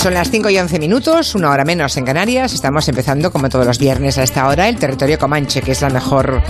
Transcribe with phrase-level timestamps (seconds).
[0.00, 2.54] Son las 5 y 11 minutos, una hora menos en Canarias.
[2.54, 5.90] Estamos empezando, como todos los viernes a esta hora, el territorio Comanche, que es la
[5.90, 6.40] mejor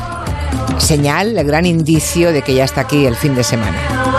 [0.78, 4.09] señal, el gran indicio de que ya está aquí el fin de semana.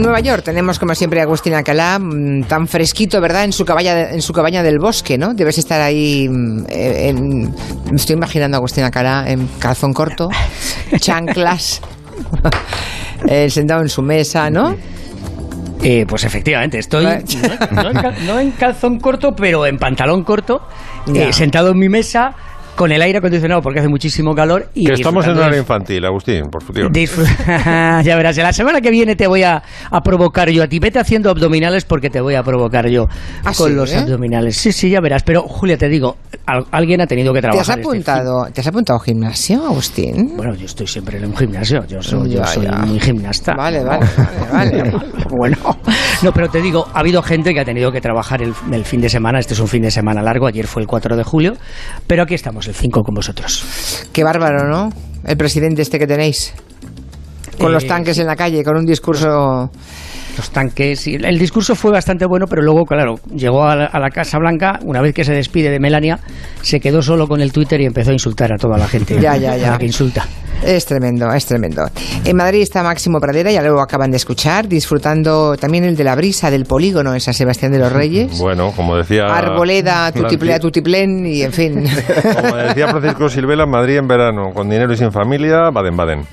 [0.00, 3.44] En Nueva York tenemos como siempre a Agustín Alcalá, mm, tan fresquito, ¿verdad?
[3.44, 5.34] En su cabaña, en su cabaña del bosque, ¿no?
[5.34, 7.42] Debes estar ahí, mm, eh, en,
[7.90, 10.30] me estoy imaginando a Agustín Alcalá en calzón corto,
[10.98, 11.82] chanclas,
[13.28, 14.74] eh, sentado en su mesa, ¿no?
[15.82, 20.24] Eh, pues efectivamente, estoy no, no en cal- no en calzón corto, pero en pantalón
[20.24, 20.62] corto,
[21.14, 22.32] eh, sentado en mi mesa,
[22.76, 24.68] con el aire acondicionado porque hace muchísimo calor.
[24.74, 26.90] Y Que estamos en de- infantil, Agustín, por favor.
[26.90, 30.78] Disfr- ya verás, la semana que viene te voy a, a provocar yo a ti.
[30.78, 33.06] Vete haciendo abdominales porque te voy a provocar yo
[33.44, 33.98] ¿Ah, con sí, los eh?
[33.98, 34.56] abdominales.
[34.56, 35.22] Sí, sí, ya verás.
[35.22, 37.62] Pero, Julia, te digo, al- alguien ha tenido que ¿Te trabajar.
[37.62, 40.32] has este apuntado, ¿te has apuntado a gimnasio, Agustín?
[40.36, 41.84] Bueno, yo estoy siempre en un gimnasio.
[41.86, 43.54] Yo soy, yo soy muy gimnasta.
[43.54, 44.06] Vale, vale,
[44.52, 44.92] vale, vale.
[45.30, 45.56] bueno,
[46.22, 49.00] no, pero te digo, ha habido gente que ha tenido que trabajar el, el fin
[49.00, 49.38] de semana.
[49.38, 50.46] Este es un fin de semana largo.
[50.46, 51.54] Ayer fue el 4 de julio.
[52.06, 53.64] Pero aquí estamos, el 5 con vosotros.
[54.12, 54.88] Qué bárbaro, ¿no?
[55.24, 56.54] El presidente este que tenéis.
[57.58, 59.70] Con los Eh, tanques en la calle, con un discurso...
[60.36, 61.06] los tanques.
[61.06, 64.38] y el discurso fue bastante bueno, pero luego, claro, llegó a la, a la Casa
[64.38, 66.18] Blanca, una vez que se despide de Melania,
[66.62, 69.14] se quedó solo con el Twitter y empezó a insultar a toda la gente.
[69.20, 69.72] Ya, ya, ya.
[69.72, 70.24] la que insulta.
[70.64, 71.88] Es tremendo, es tremendo.
[72.24, 76.14] En Madrid está Máximo Pradera, ya lo acaban de escuchar, disfrutando también el de la
[76.14, 78.38] brisa del polígono en San Sebastián de los Reyes.
[78.38, 79.24] Bueno, como decía...
[79.26, 81.84] Arboleda, tutiplea, Franci- tutiplén y en fin.
[82.42, 86.26] Como decía Francisco Silvela, Madrid en verano, con dinero y sin familia, Baden-Baden.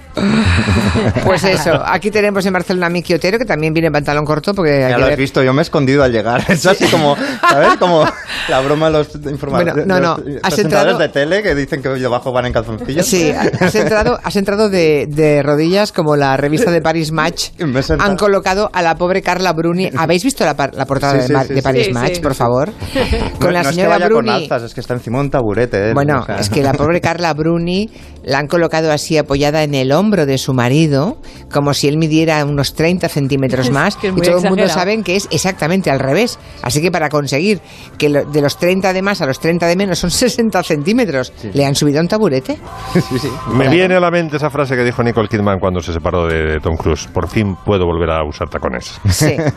[1.24, 4.54] Pues eso, aquí tenemos en Barcelona a Miki Otero, que también viene en pantalón corto
[4.54, 6.44] porque Ya lo has ver- visto, yo me he escondido al llegar.
[6.50, 7.76] Es así como, ¿sabes?
[7.78, 8.04] Como
[8.50, 11.82] la broma de los informadores Bueno, no, no, los has entrado- de tele que dicen
[11.82, 13.06] que debajo van en calzoncillos.
[13.06, 17.50] Sí, has entrado, has entrado de, de rodillas como la revista de Paris Match.
[17.60, 18.10] Me he sentado.
[18.10, 19.90] Han colocado a la pobre Carla Bruni.
[19.98, 21.62] ¿Habéis visto la, portada Sí, de, sí, Ma- sí, de sí.
[21.62, 22.22] Paris Sí, Match, sí.
[22.22, 22.72] por favor?
[23.40, 24.28] Con no, la no es que señora vaya Bruni.
[24.28, 25.90] con alzas, es que está encima de un taburete.
[25.90, 25.94] ¿eh?
[25.94, 27.90] Bueno, O sea, es que la pobre Carla Bruni
[28.24, 32.44] la han colocado así apoyada en el hombro de su marido, como si él midiera
[32.46, 33.96] unos 30 centímetros más.
[33.96, 36.38] que es y todo el mundo sabe que es exactamente al revés.
[36.62, 37.62] Así que para conseguir
[37.98, 41.32] que lo- de los 30 de más a los 30 de menos son 60 centímetros,
[41.54, 42.58] le han subido a un taburete.
[42.94, 43.30] sí, sí.
[43.54, 46.60] Me viene a la mente esa frase que dijo Nicole Kidman cuando se separó de
[46.62, 47.08] Tom Cruise.
[47.08, 49.00] Por fin puedo volver a usar tacones.
[49.10, 49.36] Sí.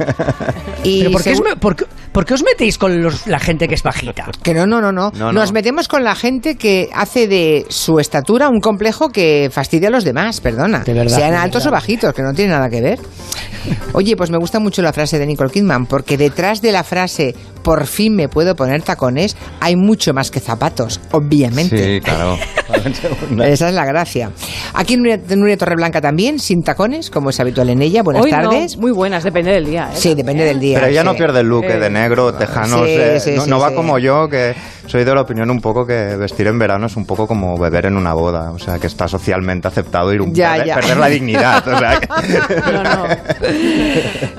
[0.82, 1.76] Y ¿Pero por qué, os por
[2.12, 4.26] por qué os metéis con los- la gente que es bajita?
[4.42, 5.54] Que no, no, no, no, No, Nos no.
[5.54, 10.04] metemos con la gente que hace de su estatura un complejo que fastidia a los
[10.04, 10.80] demás, perdona.
[10.80, 11.78] De verdad, Sean de altos verdad.
[11.78, 12.98] o bajitos, que no tiene nada que ver.
[13.92, 17.34] Oye, pues me gusta mucho la frase de Nicole Kidman, porque detrás de la frase
[17.62, 21.94] por fin me puedo poner tacones, hay mucho más que zapatos, obviamente.
[21.96, 22.36] Sí, claro.
[23.44, 24.30] Esa es la gracia.
[24.74, 28.02] Aquí Nuria, Nuria Torreblanca también, sin tacones, como es habitual en ella.
[28.02, 28.76] Buenas Hoy no, tardes.
[28.76, 29.88] muy buenas, depende del día.
[29.92, 29.96] ¿eh?
[29.96, 30.78] Sí, depende del día.
[30.78, 31.18] Pero ella no sí.
[31.18, 32.84] pierde el look eh, de negro, tejano.
[32.84, 34.54] Sí, eh, sí, no, sí, no va como yo, que
[34.86, 37.86] soy de la opinión un poco que vestir en verano es un poco como beber
[37.86, 38.50] en una boda.
[38.52, 40.74] O sea, que está socialmente aceptado ir un Ya, perder, ya.
[40.76, 41.68] perder la dignidad.
[41.68, 42.08] O sea, que-
[42.70, 43.06] No, no.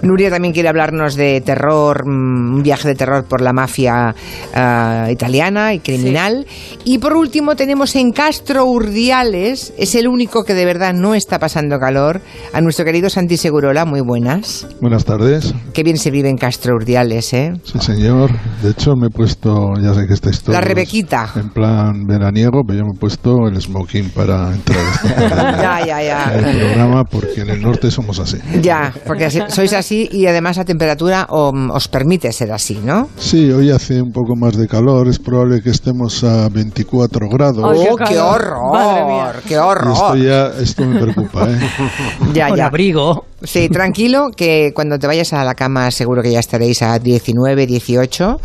[0.03, 4.15] Nuria también quiere hablarnos de terror, mm, un viaje de terror por la mafia
[4.53, 6.45] ah, italiana y criminal.
[6.83, 11.39] Y por último tenemos en Castro Urdiales, es el único que de verdad no está
[11.39, 12.21] pasando calor,
[12.53, 14.67] a nuestro querido Santi Segurola, muy buenas.
[14.81, 15.53] Buenas tardes.
[15.73, 17.53] Qué bien se vive en Castro Urdiales, ¿eh?
[17.63, 18.31] Sí, señor.
[18.61, 20.59] De hecho, me he puesto, ya sé que esta historia.
[20.59, 21.29] La Rebequita.
[21.35, 24.81] En plan veraniego, pero yo me he puesto el smoking para entrar
[25.61, 26.33] Ya, ya, ya.
[26.37, 28.37] en el programa porque en el norte somos así.
[28.61, 33.00] Ya, porque sois así y además la temperatura os permite ser así, ¿no?
[33.17, 35.07] Sí, hoy hace un poco más de calor.
[35.07, 37.63] Es probable que estemos a 24 grados.
[37.63, 38.53] ¡Oh, qué qué calor!
[38.73, 39.13] Madre mía.
[39.25, 39.35] horror!
[39.43, 40.17] ¡Qué Y esto horror!
[40.17, 41.59] ya, esto me preocupa, ¿eh?
[42.33, 42.65] Ya, ya.
[42.67, 43.25] abrigo.
[43.43, 47.65] Sí, tranquilo, que cuando te vayas a la cama seguro que ya estaréis a 19,
[47.65, 48.39] 18.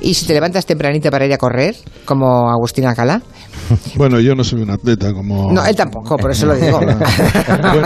[0.00, 3.20] Y si te levantas tempranito para ir a correr, como Agustín Alcalá.
[3.96, 5.52] Bueno, yo no soy un atleta como...
[5.52, 6.78] No, él tampoco, por eso lo digo.
[6.80, 6.98] Bueno,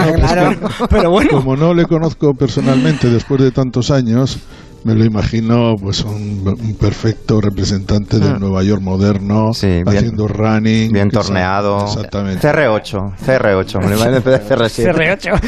[0.05, 0.51] pues claro.
[0.89, 1.31] Pero bueno.
[1.33, 4.39] Como no le conozco personalmente después de tantos años,
[4.85, 8.39] me lo imagino pues un, un perfecto representante del Ah.
[8.39, 10.93] Nueva York moderno, Sí, bien- haciendo running.
[10.93, 11.85] bien torneado.
[11.85, 12.47] Exactamente.
[12.47, 14.93] CR8, CR8, me lo imagino en vez de CR7.
[14.93, 15.41] CR8.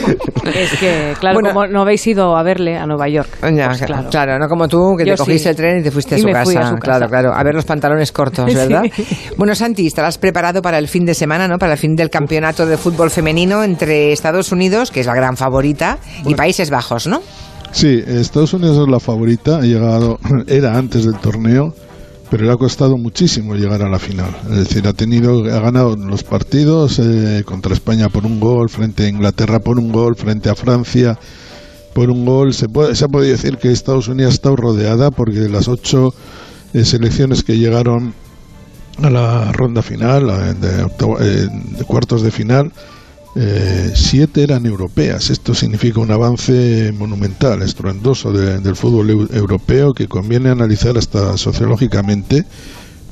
[0.54, 1.48] Es que, claro, Bueno.
[1.54, 3.28] como no habéis ido a verle a Nueva York.
[3.54, 4.08] Ya, pues claro.
[4.10, 4.38] claro.
[4.38, 5.48] no como tú, que Yo te cogiste sí.
[5.48, 6.44] el tren y te fuiste a su, me casa.
[6.44, 6.80] fui a su casa.
[6.80, 7.34] Claro, claro.
[7.34, 8.54] A ver los pantalones cortos, Sí.
[8.56, 8.82] ¿verdad?
[9.38, 11.58] Bueno, Santi, estarás preparado para el fin de semana, ¿no?
[11.58, 15.36] Para el fin del campeonato de fútbol femenino entre Estados Unidos, que es la gran
[15.36, 17.22] favorita, y Países Bajos, ¿no?
[17.74, 21.74] Sí, Estados Unidos es la favorita, ha llegado, era antes del torneo,
[22.30, 24.30] pero le ha costado muchísimo llegar a la final.
[24.50, 29.04] Es decir, ha tenido, ha ganado los partidos eh, contra España por un gol, frente
[29.04, 31.18] a Inglaterra por un gol, frente a Francia
[31.94, 32.54] por un gol.
[32.54, 35.66] Se, puede, se ha podido decir que Estados Unidos ha estado rodeada porque de las
[35.66, 36.14] ocho
[36.74, 38.14] eh, selecciones que llegaron
[39.02, 40.26] a la ronda final,
[40.60, 42.72] de, octavo- eh, de cuartos de final,
[43.36, 45.30] eh, siete eran europeas.
[45.30, 51.36] Esto significa un avance monumental, estruendoso de- del fútbol eu- europeo que conviene analizar hasta
[51.36, 52.44] sociológicamente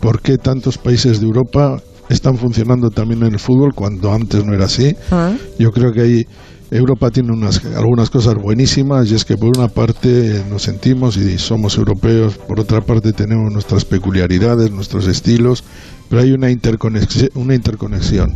[0.01, 4.53] por qué tantos países de Europa están funcionando también en el fútbol cuando antes no
[4.55, 4.95] era así.
[5.11, 5.33] Ah.
[5.59, 6.23] Yo creo que ahí
[6.71, 11.39] Europa tiene unas, algunas cosas buenísimas y es que por una parte nos sentimos y
[11.39, 15.65] somos europeos, por otra parte tenemos nuestras peculiaridades, nuestros estilos,
[16.09, 18.33] pero hay una interconexión, una interconexión.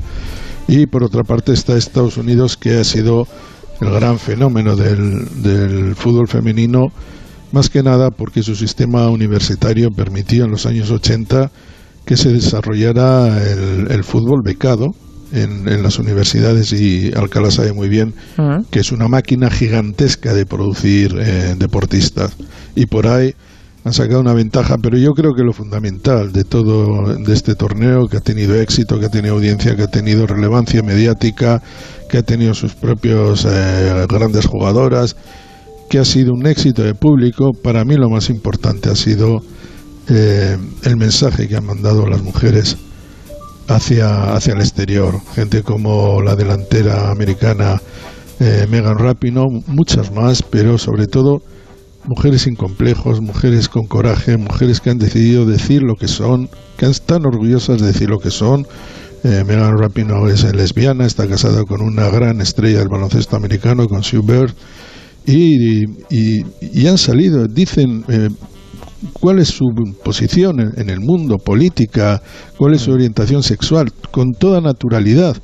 [0.69, 3.27] Y por otra parte está Estados Unidos que ha sido
[3.81, 6.93] el gran fenómeno del, del fútbol femenino,
[7.53, 11.51] más que nada porque su sistema universitario permitió en los años 80
[12.05, 14.95] que se desarrollara el, el fútbol becado
[15.33, 18.15] en, en las universidades y Alcalá sabe muy bien
[18.71, 22.37] que es una máquina gigantesca de producir eh, deportistas.
[22.75, 23.35] Y por ahí
[23.87, 28.09] han sacado una ventaja, pero yo creo que lo fundamental de todo de este torneo
[28.09, 31.63] que ha tenido éxito, que ha tenido audiencia, que ha tenido relevancia mediática,
[32.11, 35.15] que ha tenido sus propios eh, grandes jugadoras,
[35.89, 39.37] que ha sido un éxito de público, para mí lo más importante ha sido
[40.09, 42.77] eh, el mensaje que han mandado las mujeres
[43.69, 45.21] hacia, hacia el exterior.
[45.37, 47.81] Gente como la delantera americana
[48.41, 51.41] eh, Megan Rapinoe, muchas más, pero sobre todo
[52.07, 56.87] mujeres sin complejos, mujeres con coraje, mujeres que han decidido decir lo que son, que
[56.87, 58.67] están orgullosas de decir lo que son.
[59.25, 64.03] Eh, Megan Rapinoe es lesbiana, está casada con una gran estrella del baloncesto americano, con
[64.05, 64.53] Sue Bird,
[65.27, 68.29] y, y- y han salido, dicen eh,
[69.15, 69.65] cuál es su
[70.05, 72.23] posición en, en el mundo, política,
[72.57, 75.37] cuál es su orientación sexual, con toda naturalidad,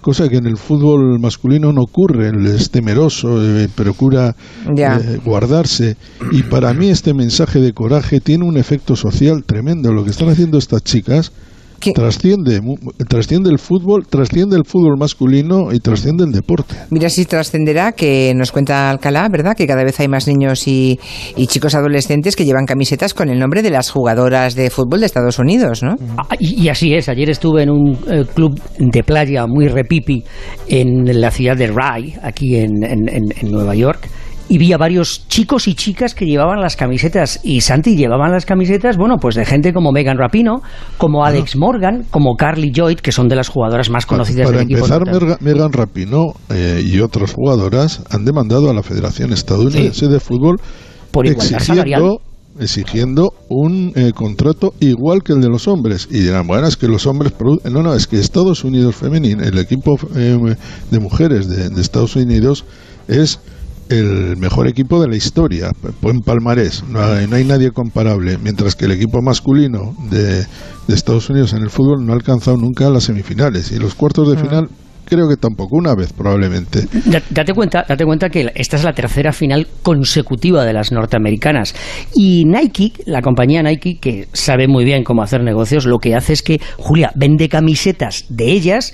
[0.00, 4.34] cosa que en el fútbol masculino no ocurre, él es temeroso, eh, procura
[4.66, 5.96] eh, guardarse,
[6.32, 10.28] y para mí este mensaje de coraje tiene un efecto social tremendo, lo que están
[10.28, 11.32] haciendo estas chicas
[11.80, 11.92] ¿Qué?
[11.92, 12.60] trasciende,
[13.08, 16.74] trasciende el fútbol, trasciende el fútbol masculino y trasciende el deporte.
[16.90, 19.54] Mira si trascenderá que nos cuenta Alcalá, ¿verdad?
[19.56, 20.98] Que cada vez hay más niños y,
[21.36, 25.06] y chicos adolescentes que llevan camisetas con el nombre de las jugadoras de fútbol de
[25.06, 25.96] Estados Unidos, ¿no?
[26.16, 30.24] Ah, Y, y así es, ayer estuve en un eh, club de playa muy repipi
[30.68, 34.08] en la ciudad de Rye, aquí en, en- en- en Nueva York,
[34.48, 38.46] y vi a varios chicos y chicas que llevaban las camisetas, y Santi llevaban las
[38.46, 40.62] camisetas, bueno, pues de gente como Megan Rapino,
[40.96, 44.66] como Alex Morgan, como Carly Lloyd, que son de las jugadoras más conocidas Para del
[44.66, 44.78] equipo.
[44.86, 50.06] empezar, norte- Merga- Megan Rapinoe eh, y otras jugadoras han demandado a la Federación Estadounidense
[50.08, 50.56] de Fútbol
[51.10, 52.00] Por igualdad salarial.
[52.02, 52.20] exigiendo,
[52.60, 56.08] exigiendo un eh, contrato igual que el de los hombres.
[56.10, 57.32] Y dirán, bueno, es que los hombres...
[57.36, 60.36] produ- No, no, es que Estados Unidos Femenino, el equipo eh,
[60.90, 62.64] de mujeres de, de Estados Unidos
[63.08, 63.40] es
[63.88, 68.74] el mejor equipo de la historia, buen palmarés, no hay, no hay nadie comparable, mientras
[68.74, 72.88] que el equipo masculino de, de Estados Unidos en el fútbol no ha alcanzado nunca
[72.90, 74.68] las semifinales y los cuartos de final
[75.06, 76.82] creo que tampoco, una vez probablemente.
[77.06, 81.74] Da- Date cuenta, date cuenta que esta es la tercera final consecutiva de las norteamericanas.
[82.14, 86.34] Y Nike, la compañía Nike, que sabe muy bien cómo hacer negocios, lo que hace
[86.34, 88.92] es que, Julia, vende camisetas de ellas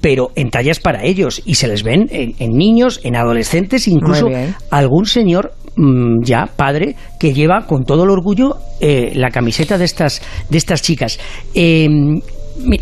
[0.00, 4.28] pero en tallas para ellos y se les ven en, en niños, en adolescentes, incluso
[4.70, 9.84] algún señor mm, ya padre que lleva con todo el orgullo eh, la camiseta de
[9.84, 11.18] estas de estas chicas.
[11.54, 12.22] Eh, mi-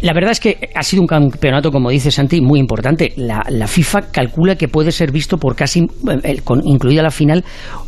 [0.02, 3.12] la verdad es que ha sido un campeonato, como dice Santi, muy importante.
[3.16, 5.86] La, FIFA calcula que puede ser visto por casi,
[6.64, 7.44] incluida la final,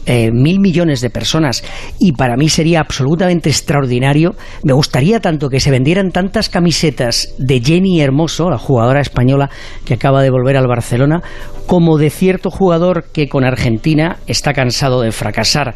[0.06, 1.64] eh, mil millones de personas.
[1.98, 4.34] Y para mí sería absolutamente extraordinario.
[4.62, 9.50] Me gustaría tanto que se vendieran tantas camisetas de Jenny Hermoso, la jugadora española
[9.84, 11.22] que acaba de volver al Barcelona,
[11.66, 15.74] como de cierto jugador que con Argentina está cansado de fracasar.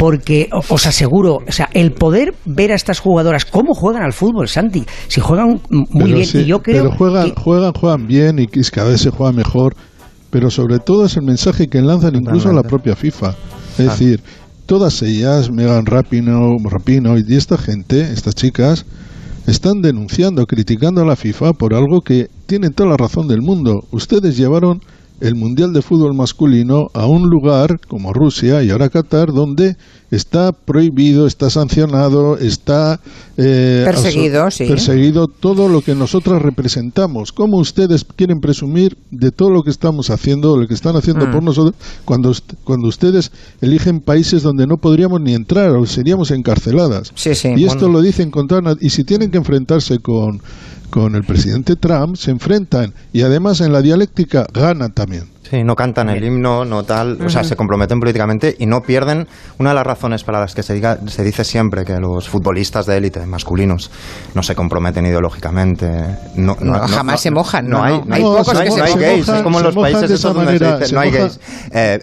[0.00, 4.48] Porque os aseguro, o sea, el poder ver a estas jugadoras cómo juegan al fútbol,
[4.48, 8.06] Santi, si juegan muy Pero bien, sí, y yo creo pero juegan, que- juegan, juegan
[8.06, 9.76] bien y cada vez se juega mejor,
[10.30, 13.34] pero sobre todo es el mensaje que lanzan incluso a la propia FIFA.
[13.78, 14.20] Es decir,
[14.64, 18.86] todas ellas, Megan Rapino, Rapino y esta gente, estas chicas,
[19.46, 23.80] están denunciando, criticando a la FIFA por algo que tienen toda la razón del mundo.
[23.90, 24.80] Ustedes llevaron
[25.20, 29.76] el Mundial de Fútbol masculino a un lugar como Rusia y ahora Qatar, donde
[30.10, 32.98] está prohibido, está sancionado, está
[33.36, 34.66] eh, Perseguido, sí.
[34.66, 37.32] perseguido todo lo que nosotros representamos.
[37.32, 41.32] ¿Cómo ustedes quieren presumir de todo lo que estamos haciendo, lo que están haciendo Mm.
[41.32, 41.74] por nosotros,
[42.04, 42.32] cuando,
[42.64, 47.12] cuando ustedes eligen países donde no podríamos ni entrar o seríamos encarceladas?
[47.14, 47.48] Sí, sí.
[47.56, 50.40] Y esto lo dicen con toda na- Y si tienen que enfrentarse con,
[50.90, 52.92] con el presidente Trump, se enfrentan.
[53.12, 55.28] Y además en la dialéctica ganan también.
[55.50, 59.26] Sí, no cantan el himno, no tal, o sea, se comprometen políticamente y no pierden.
[59.58, 62.86] Una de las razones para las que se, diga, se dice siempre que los futbolistas
[62.86, 63.90] de élite masculinos
[64.34, 65.88] no se comprometen ideológicamente,
[66.36, 68.14] no, No, jamás se mojan, no, hay, no.
[68.14, 69.08] Hay pocos no hay- que se no hay mojan.
[69.10, 71.40] gays, es como en los países donde se dice, se no hay gays.
[71.72, 71.98] Eh,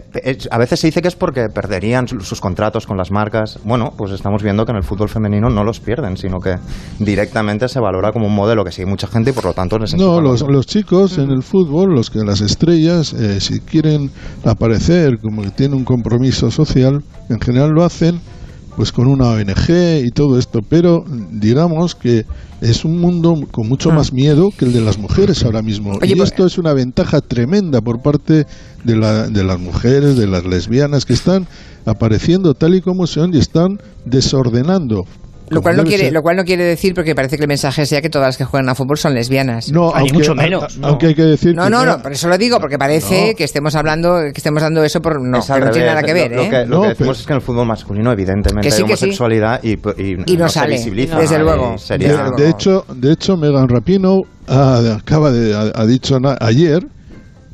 [0.52, 3.60] a veces se dice que es porque perderían su- sus contratos con las marcas.
[3.64, 6.56] Bueno, pues estamos viendo que en el fútbol femenino no los pierden, sino que
[7.00, 9.96] directamente se valora como un modelo que sigue mucha gente y por lo tanto les
[9.96, 14.12] No, los, chicos en el fútbol, los que las estrellas, eh, si quieren
[14.44, 18.20] aparecer como que tienen un compromiso social, en general lo hacen
[18.76, 22.26] pues con una ONG y todo esto, pero digamos que
[22.62, 25.94] es un mundo con mucho más miedo que el de las mujeres ahora mismo.
[26.00, 28.46] Oye, y pues- esto es una ventaja tremenda por parte
[28.84, 31.48] de, la, de las mujeres, de las lesbianas que están
[31.86, 35.06] apareciendo tal y como son y están desordenando.
[35.50, 36.14] Lo cual, no quiere, ser.
[36.14, 38.44] lo cual no quiere decir, porque parece que el mensaje sea que todas las que
[38.46, 39.72] juegan a fútbol son lesbianas.
[39.72, 40.88] No, aunque, mucho menos, a- no.
[40.88, 43.36] aunque hay que decir No, que no, no, por eso lo digo, porque parece No.
[43.38, 46.14] que estemos hablando, que estemos dando eso por no, Es que no tiene nada que
[46.14, 46.46] ver, lo, ¿eh?
[46.46, 48.72] lo que, lo No, que decimos pero- es que en el fútbol masculino evidentemente Que
[48.72, 49.04] sí, hay que sí.
[49.06, 51.20] homosexualidad y, y, Y no no sale, se visibiliza.
[51.20, 52.44] desde luego, sería- desde De, luego.
[52.44, 56.86] de hecho, de hecho, Megan Rapinoe ha- acaba de ha, ha dicho na- ayer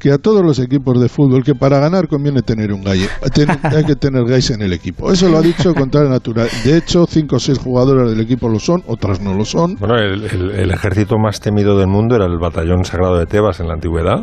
[0.03, 3.47] que a todos los equipos de fútbol que para ganar conviene tener un gay, ten-
[3.63, 5.09] hay que tener gays en el equipo.
[5.11, 6.49] Eso lo ha dicho con tal natural.
[6.65, 9.75] De hecho, cinco o seis jugadoras del equipo lo son, otras no lo son.
[9.79, 13.61] Bueno, el, el- el ejército más temido del mundo era el batallón sagrado de Tebas
[13.61, 14.19] en la antigüedad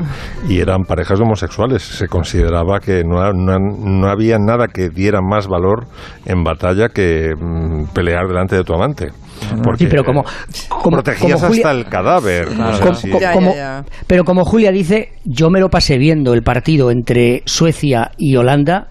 [0.49, 1.83] y eran parejas homosexuales.
[1.83, 5.87] Se consideraba que no, no, han- no había nada que diera más valor
[6.27, 9.13] en batalla que mm, pelear delante de tu amante.
[9.63, 10.25] Porque Sí, pero como,
[10.69, 12.49] como, protegías como Julia- hasta el cadáver.
[12.95, 13.11] sí.
[13.21, 13.85] Ya, ya, ya.
[14.07, 18.89] Pero como Julia dice, yo me lo pasé viendo el partido entre Suecia y Holanda,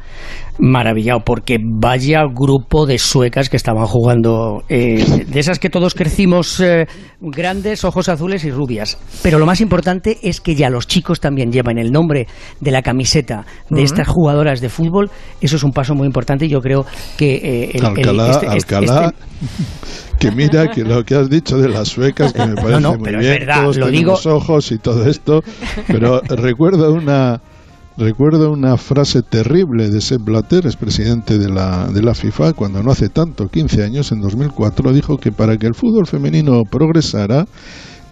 [0.62, 6.60] maravillado, porque vaya grupo de suecas que estaban jugando, eh, de esas que todos crecimos
[6.60, 6.86] eh,
[7.22, 8.98] grandes, ojos azules y rubias.
[9.24, 12.28] Pero lo más importante es que ya los chicos también llevan el nombre
[12.60, 15.10] de la camiseta de estas jugadoras de fútbol.
[15.40, 16.86] Eso es un paso muy importante y yo creo
[17.18, 21.30] que eh, el- el- Alcalá, este- este- Alcalá, este- que mira que lo que has
[21.30, 23.88] dicho de las suecas, que me parece no, muy pero es bien, verdad, todos lo
[23.90, 25.42] digo- ojos y todo esto,
[25.88, 27.42] pero recuerdo una
[27.98, 32.92] recuerdo una frase terrible de Sepp Blatter, expresidente de la, de la FIFA, cuando no
[32.92, 37.46] hace tanto, 15 años, en 2004, dijo que para que el fútbol femenino progresara,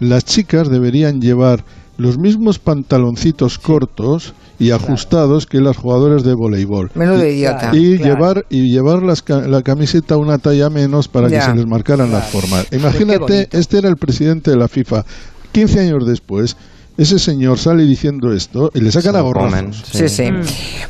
[0.00, 1.64] las chicas deberían llevar
[1.96, 6.90] los mismos pantaloncitos cortos y ajustados que las jugadoras de voleibol.
[6.94, 7.70] Menudo idiota.
[7.72, 8.14] y claro.
[8.14, 11.38] llevar y llevar las la camiseta una talla menos para Ya.
[11.40, 12.66] que se les marcaran las formas.
[12.72, 15.04] Imagínate, este era el presidente de la FIFA.
[15.52, 16.56] 15 años después,
[16.98, 19.84] ese señor sale diciendo esto y le sacan a gorrazos.
[19.90, 20.28] Sí, sí.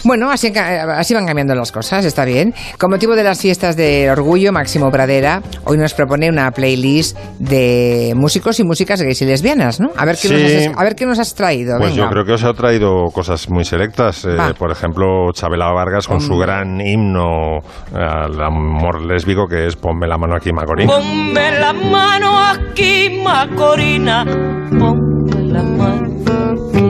[0.05, 2.55] Bueno, así, ca- así van cambiando las cosas, está bien.
[2.79, 8.15] Con motivo de las fiestas del orgullo, Máximo Pradera hoy nos propone una playlist de
[8.17, 9.91] músicos y músicas gays y lesbianas, ¿no?
[9.97, 10.35] A ver qué, Sí.
[10.35, 11.77] nos, has, a ver qué nos has traído.
[11.79, 12.05] Pues venga.
[12.05, 14.25] yo creo que os ha traído cosas muy selectas.
[14.25, 16.47] Eh, por ejemplo, Chabela Vargas con su Hombre.
[16.47, 17.59] gran himno
[17.93, 20.91] al amor lésbico que es Ponme la mano aquí, Macorina.
[20.93, 24.25] Ponme la mano aquí, Macorina.
[24.25, 26.09] Ponme la mano
[26.53, 26.89] aquí.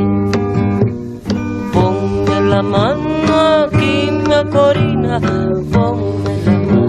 [1.72, 4.10] Ponme la mano aquí.
[4.52, 5.58] Ponme la mano.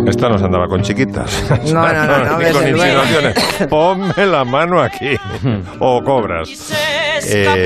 [0.07, 1.49] Esta nos andaba con chiquitas.
[1.71, 3.35] No, no, no, no, desde con insinuaciones.
[3.69, 5.15] Ponme la mano aquí.
[5.79, 6.49] o cobras.
[6.49, 7.65] Se Eh.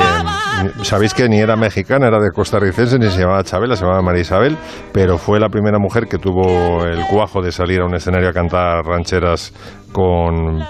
[0.84, 4.22] Sabéis que ni era mexicana, era de costarricense, ni se llamaba Chabela, se llamaba María
[4.22, 4.58] Isabel,
[4.94, 8.34] pero fue la primera mujer que tuvo el cuajo de salir a un escenario a
[8.34, 9.52] cantar rancheras
[9.92, 10.64] con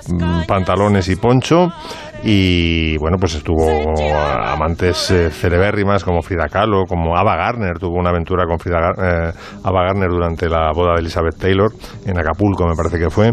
[0.48, 1.67] pantalones y poncho.
[2.25, 3.68] Y bueno, pues estuvo
[4.46, 9.32] amantes eh, celebérrimas como Frida Kahlo, como Ava Gardner, tuvo una aventura con Frida eh,
[9.63, 11.72] Ava Gardner durante la boda de Elizabeth Taylor
[12.06, 13.32] en Acapulco, me parece que fue.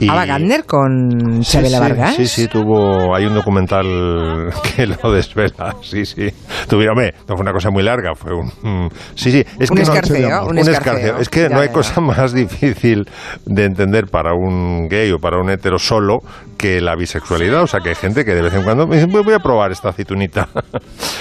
[0.00, 2.14] Y- Ava Gardner con Sí, Chabela sí, Vargas.
[2.16, 3.14] Sí, sí, tuvo.
[3.14, 3.84] Hay un documental
[4.76, 5.76] que lo desvela.
[5.82, 6.28] Sí, sí.
[6.68, 8.46] Tuvieron, no fue una cosa muy larga, fue un.
[8.62, 9.44] mm, sí, sí.
[9.58, 11.18] Es Un que no- escarceo, un un escarceo.
[11.18, 13.06] Es que Ya, no hay cosa más difícil
[13.44, 16.18] de entender para un gay o para un hetero solo
[16.58, 17.62] que la bisexualidad.
[17.62, 19.72] O sea, que hay gente que de vez en cuando me dice, "Voy- a probar
[19.72, 20.48] esta aceitunita.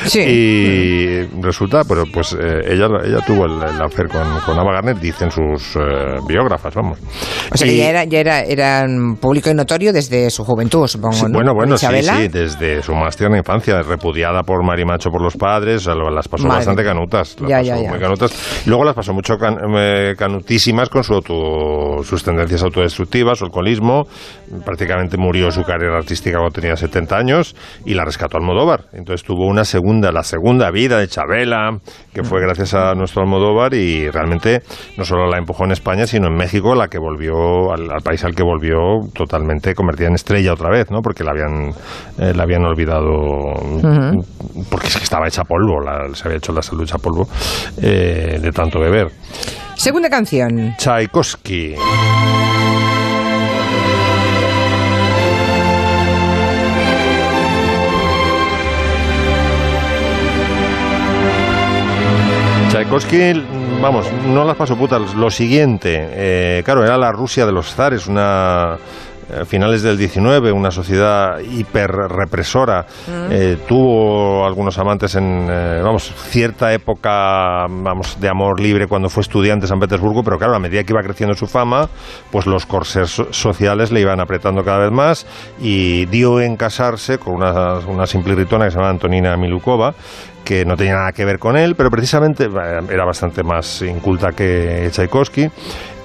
[0.06, 0.20] Sí.
[0.20, 5.00] y resulta, pero pues eh, ella, ella tuvo el, el affair con, con Ava Gardner,
[5.00, 5.80] dicen sus eh,
[6.28, 7.00] biógrafas, vamos.
[7.52, 8.86] O sea, Y- que ya era, ya era, era
[9.20, 11.32] público y notorio desde su juventud, supongo, Sí, ¿no?
[11.34, 15.86] bueno, bueno, sí, sí, desde su más tierna infancia, repudiada por Marimacho por los padres,
[15.88, 17.90] las pasó Madre bastante canutas, las Ya, pasó ya, ya.
[17.90, 18.64] muy canutas.
[18.68, 24.04] Luego las pasó mucho can- eh, canutísimas con su auto- sus tendencias autodestructivas, su alcoholismo,
[24.66, 28.86] prácticamente murió su carrera artística cuando tenía 70 años y la rescató Almodóvar.
[28.94, 31.78] Entonces tuvo una segunda, la segunda vida de Chabela,
[32.14, 34.62] que fue gracias a nuestro Almodóvar y realmente
[34.98, 38.24] no solo la empujó en España, sino en México, la que volvió al, al país
[38.24, 38.78] al que volvió
[39.14, 41.02] totalmente convertida en estrella otra vez, ¿no?
[41.02, 41.70] Porque la habían,
[42.20, 43.10] eh, la habían olvidado,
[44.70, 47.28] porque es que estaba hecha polvo, la- se había hecho la salud hecha polvo
[47.82, 49.08] eh, de tanto beber.
[49.76, 50.74] Segunda canción.
[50.78, 51.76] Tchaikovsky.
[62.84, 63.42] Tchaikovsky,
[63.82, 65.16] vamos, no las paso putas.
[65.16, 68.76] Lo siguiente, eh, claro, era la Rusia de los zares, una
[69.32, 72.86] eh, finales del 19, una sociedad hiper represora.
[73.32, 79.22] Eh, tuvo algunos amantes en, eh, vamos, cierta época, vamos, de amor libre cuando fue
[79.22, 81.88] estudiante en San Petersburgo, pero claro, a medida que iba creciendo su fama,
[82.32, 85.26] pues los corsés so- sociales le iban apretando cada vez más
[85.62, 89.94] y dio en casarse con una, una simple gritona que se llama Antonina Milukova,
[90.44, 94.32] que no tenía nada que ver con él, pero precisamente eh, era bastante más inculta
[94.32, 95.50] que Tchaikovsky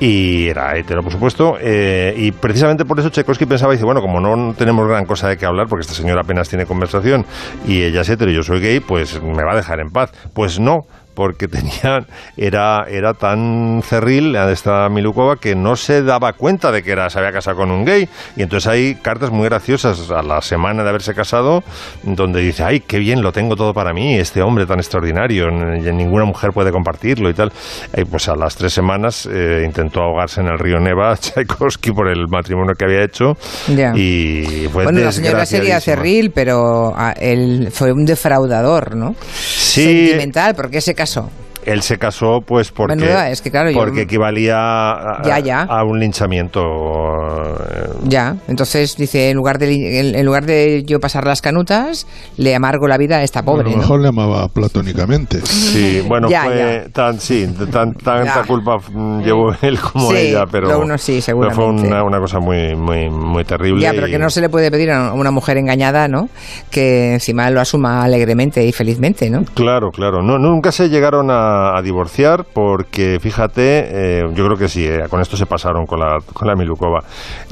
[0.00, 4.20] y era hetero, por supuesto, eh, y precisamente por eso Tchaikovsky pensaba, dice, bueno, como
[4.20, 7.26] no tenemos gran cosa de qué hablar, porque esta señora apenas tiene conversación
[7.66, 10.12] y ella es hetero y yo soy gay, pues me va a dejar en paz.
[10.34, 10.82] Pues no,
[11.18, 12.06] porque tenían,
[12.36, 16.92] era, era tan cerril la de esta Milukova que no se daba cuenta de que
[16.92, 18.08] era, se había casado con un gay.
[18.36, 21.64] Y entonces hay cartas muy graciosas a la semana de haberse casado,
[22.04, 25.92] donde dice, ay, qué bien, lo tengo todo para mí, este hombre tan extraordinario, n-
[25.92, 27.50] ninguna mujer puede compartirlo y tal.
[27.96, 32.08] Y pues a las tres semanas eh, intentó ahogarse en el río Neva Tchaikovsky por
[32.08, 33.36] el matrimonio que había hecho.
[33.74, 33.92] Ya.
[33.96, 39.16] Y fue Bueno, la señora sería cerril, pero ah, él fue un defraudador, ¿no?
[39.32, 41.07] Sí, Sentimental, ¿por qué se casó?
[41.08, 41.30] eso.
[41.72, 45.62] Él se casó pues porque, Menuda, es que claro, yo- porque equivalía a, Ya, ya.
[45.62, 46.60] a un linchamiento.
[46.62, 52.06] eh, Ya, entonces dice, en lugar de en, lugar de yo pasar las canutas,
[52.36, 53.64] le amargo la vida a esta a pobre.
[53.64, 53.76] lo ¿no?
[53.78, 55.40] mejor le amaba platónicamente.
[55.44, 58.42] Sí, bueno, Ya, fue tan, sí, tan, tanta Ya.
[58.46, 62.18] culpa mm, llevó él como Sí, ella, pero, lo uno sí, pero fue una, una
[62.18, 63.82] cosa muy, muy, muy terrible.
[63.82, 66.28] Ya, pero y- que no se le puede pedir a una mujer engañada, ¿no?
[66.70, 69.44] Que encima lo asuma alegremente y felizmente, ¿no?
[69.54, 70.22] Claro, claro.
[70.22, 75.04] No, nunca se llegaron a, a divorciar porque, fíjate, eh, yo creo que sí, eh,
[75.10, 77.00] con esto se pasaron con la, con la Milukova.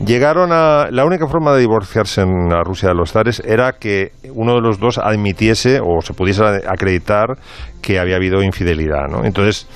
[0.05, 0.89] Llegaron a...
[0.91, 4.61] La única forma de divorciarse en la Rusia de los zares era que uno de
[4.61, 7.37] los dos admitiese o se pudiese acreditar
[7.83, 9.25] que había habido infidelidad, ¿no?
[9.25, 9.67] Entonces...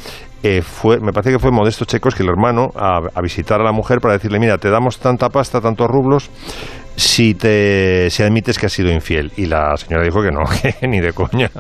[0.43, 3.73] eh, fue, me parece que fue Modesto Checos, el hermano, a, a visitar a la
[3.73, 6.31] mujer para decirle, mira, te damos tanta pasta, tantos rublos,
[7.01, 10.41] si te si admites que has sido infiel y la señora dijo que no
[10.81, 11.51] que ni de coña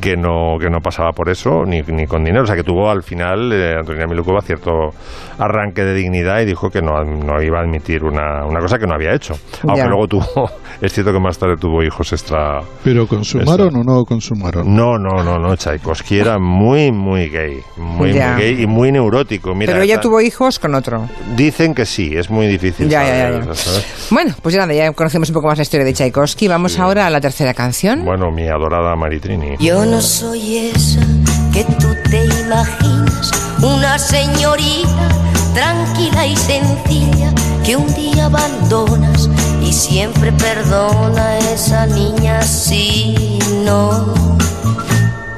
[0.00, 2.90] que no que no pasaba por eso ni, ni con dinero o sea que tuvo
[2.90, 4.94] al final eh, Antonina Milukova cierto
[5.38, 8.86] arranque de dignidad y dijo que no, no iba a admitir una, una cosa que
[8.86, 9.86] no había hecho aunque Ya.
[9.88, 14.74] luego tuvo es cierto que más tarde tuvo hijos extra Pero consumaron o no consumaron.
[14.74, 19.72] no no no no Tchaikovsky era muy muy gay muy, gay y muy neurótico Mira,
[19.72, 21.06] pero ella esta- tuvo hijos con otro.
[21.36, 23.52] dicen que sí es muy difícil Ya, ya, ya.
[24.10, 26.48] Bueno, pues ya nada, ya conocemos un poco más la historia de Tchaikovsky.
[26.48, 28.04] Vamos ahora a la tercera canción.
[28.04, 31.00] bueno mi adorada Maritrini Yo no soy esa
[31.52, 33.30] que tú te imaginas,
[33.62, 35.08] una señorita
[35.54, 37.32] tranquila y sencilla
[37.64, 39.28] que un día abandonas
[39.60, 44.14] y siempre perdona a esa niña si no.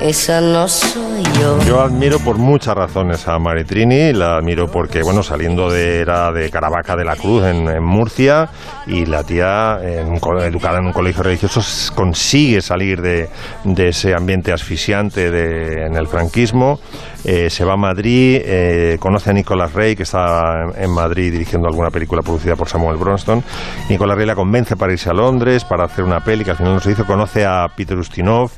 [0.01, 1.63] Esa no soy yo.
[1.67, 6.49] Yo admiro por muchas razones a Maritrini, la admiro porque, bueno, saliendo de, era de
[6.49, 8.49] Caravaca de la Cruz en, Murcia
[8.87, 11.61] y la tía, educada en un colegio religioso,
[11.95, 13.29] consigue salir de,
[13.77, 16.81] ese ambiente asfixiante de, en el franquismo,
[17.25, 21.31] eh, se va a Madrid, eh, conoce a Nicolás Rey, que está en, en Madrid
[21.31, 23.45] dirigiendo alguna película producida por Samuel Bronston.
[23.91, 26.75] Nicolás Rey la convence para irse a Londres, para hacer una peli que al final
[26.75, 28.51] no se hizo, conoce a Peter Ustinov,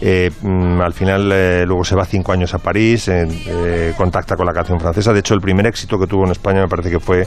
[0.00, 4.36] eh, mm, al final eh, luego se va cinco años a París, eh, eh, contacta
[4.36, 5.12] con la canción francesa.
[5.12, 7.26] De hecho, el primer éxito que tuvo en España me parece que fue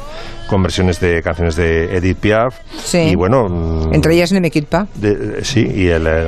[0.50, 2.56] con versiones de canciones de Edith Piaf.
[2.84, 2.98] Sí.
[2.98, 3.48] Y bueno...
[3.48, 6.08] mm, Entre ellas Ne me de- sí, y el...
[6.08, 6.26] eh.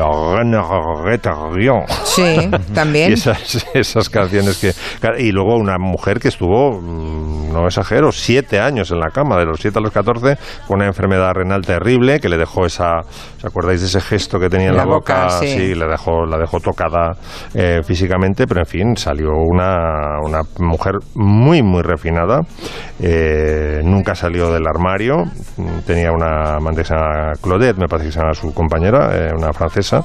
[2.03, 3.09] Sí, también.
[3.09, 4.73] Y esas, esas canciones que...
[5.19, 9.45] Y luego una mujer que estuvo, mm, no exagero, siete años en la cama, de
[9.45, 12.99] los siete a los 14, con una enfermedad renal terrible que le dejó esa...
[12.99, 15.75] ¿Os acordáis de ese gesto que tenía en La la, boca, sí.
[15.75, 17.15] le dejó, la dejó tocada
[17.53, 22.41] eh, físicamente, pero en fin, salió una, una mujer muy, muy refinada.
[22.99, 25.23] Eh, nunca salió del armario.
[25.85, 26.83] Tenía una amante
[27.41, 30.01] Claudette, me parece que se llama su compañera, eh, una francesa,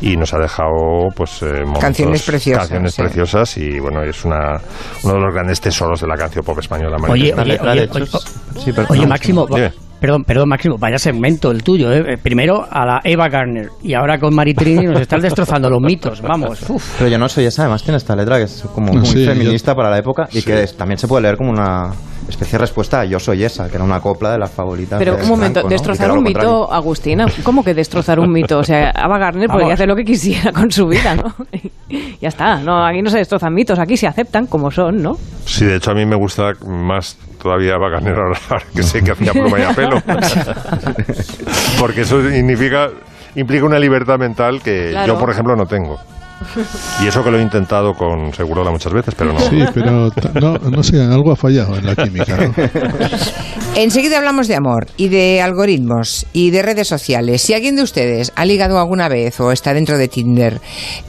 [0.00, 3.02] y nos ha dejado pues eh, momentos- Canciones preciosas, canciones sí.
[3.02, 4.58] preciosas y bueno, es una,
[5.04, 6.96] uno de los grandes tesoros de la canción pop española.
[7.08, 7.62] Oye, oye, Teresa.
[7.62, 9.72] oye, de hecho, oye, sí, pero- oye, no, Máximo, Dime.
[10.04, 12.18] Perdón, perdón, Máximo, vaya segmento el tuyo, ¿eh?
[12.22, 16.60] Primero a la Eva Garner y ahora con Maritrini nos están destrozando los mitos, vamos.
[16.68, 16.96] uf.
[16.98, 19.30] Pero yo no soy esa, además tiene esta letra que es como muy Sí, yo-
[19.32, 21.90] feminista para la época y que es- también se puede leer como una
[22.28, 24.98] especie de respuesta a Yo soy esa, que era una copla de las favoritas.
[24.98, 26.50] Pero de un momento, destrozar un contrario.
[26.50, 27.26] mito, Agustina.
[27.42, 28.58] ¿Cómo que destrozar un mito?
[28.58, 31.34] O sea, Ava Gardner podría hacer lo que quisiera con su vida, ¿no?
[32.20, 32.56] ya está.
[32.60, 35.16] No, aquí no se destrozan mitos, aquí se aceptan como son, ¿no?
[35.46, 39.12] Sí, de hecho a mí me gusta más todavía Bacanero ahora ahora que sé que
[39.12, 40.00] hacía pluma y a pelo.
[41.78, 42.88] Porque eso significa
[43.36, 45.12] implica una libertad mental que Claro.
[45.14, 45.98] yo, por ejemplo, no tengo.
[47.02, 49.40] Y eso que lo he intentado con Segurola muchas veces, pero no.
[49.40, 52.36] Sí, pero no, no sé, algo ha fallado en la química.
[52.36, 52.54] ¿no?
[53.76, 57.42] Enseguida hablamos de amor y de algoritmos y de redes sociales.
[57.42, 60.60] Si alguien de ustedes ha ligado alguna vez o está dentro de Tinder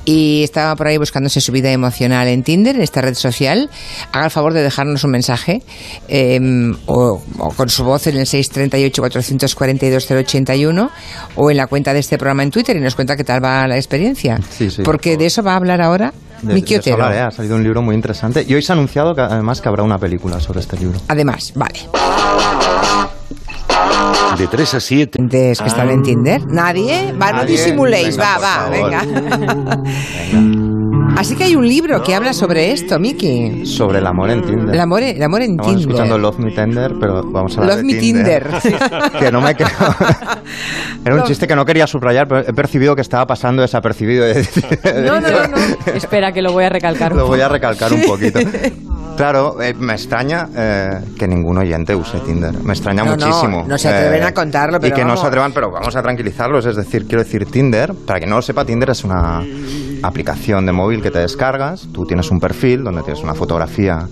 [0.04, 3.70] y estaba por ahí buscándose su vida emocional en Tinder, en esta red social,
[4.12, 5.62] haga el favor de dejarnos un mensaje
[6.08, 6.40] eh,
[6.88, 10.90] o, o con su voz en el 638-442-081
[11.36, 13.68] o en la cuenta de este programa en Twitter y nos cuenta qué tal va
[13.68, 14.40] la experiencia.
[14.50, 16.96] Sí, sí, Porque de eso va a hablar ahora De- Miki Otero.
[17.04, 19.70] hablaré, ha salido un libro muy interesante y hoy se ha anunciado que además que
[19.70, 21.00] habrá una película sobre este libro.
[21.08, 21.80] Además, vale.
[24.38, 25.18] De 3 a 7.
[25.22, 26.46] ¿Entes que están en Tinder?
[26.48, 27.14] ¿Nadie?
[27.14, 27.52] Va, no Nadie.
[27.58, 28.92] disimuléis, Venga, va, va, favor.
[30.32, 30.72] venga.
[31.18, 33.66] Así que hay un libro que habla sobre esto, Miki.
[33.66, 34.76] Sobre el amor en Tinder.
[34.76, 35.88] El amor, el amor en Estamos Tinder.
[35.90, 38.48] escuchando Love Me Tender, pero vamos a hablar Love de Me Tinder.
[39.20, 39.70] que no me creo.
[41.06, 44.26] Era un chiste que no quería subrayar, pero he percibido que estaba pasando desapercibido.
[45.06, 45.58] No, no, no, no.
[45.94, 47.12] Espera, que lo voy a recalcar.
[47.14, 48.40] un Lo voy a recalcar un poquito.
[49.16, 52.54] Claro, eh, me extraña eh, que ningún oyente use Tinder.
[52.64, 53.62] Me extraña No, no, muchísimo.
[53.62, 55.22] Eh, no se atreven a contarlo, pero Y que no vamos.
[55.22, 56.66] se atrevan, pero vamos a tranquilizarlos.
[56.66, 59.42] Es decir, quiero decir, Tinder, para quien no lo sepa, Tinder es una
[60.08, 61.88] aplicación de móvil que te descargas.
[61.94, 64.08] Tú tienes un perfil donde tienes una fotografía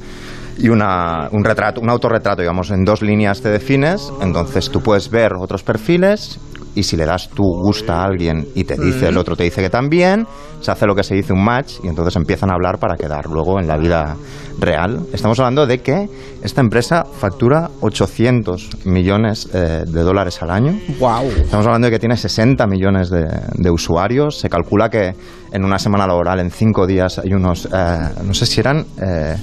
[0.58, 4.12] y una, un retrato, un autorretrato, digamos, en dos líneas te defines.
[4.22, 6.40] Entonces tú puedes ver otros perfiles
[6.76, 9.62] y si le das tú gusta a alguien y te dice, el otro te dice
[9.62, 10.26] que también,
[10.60, 13.26] se hace lo que se dice un match y entonces empiezan a hablar para quedar
[13.28, 14.16] luego en la vida
[14.60, 15.06] real.
[15.14, 16.10] Estamos hablando de que
[16.42, 20.80] esta empresa factura 800 millones eh, de dólares al año.
[21.00, 21.30] Wow.
[21.38, 24.40] Estamos hablando de que tiene 60 millones de, de usuarios.
[24.40, 25.14] Se calcula que
[25.52, 27.70] en una semana laboral, en cinco días, hay unos, eh,
[28.24, 29.36] no sé si eran eh,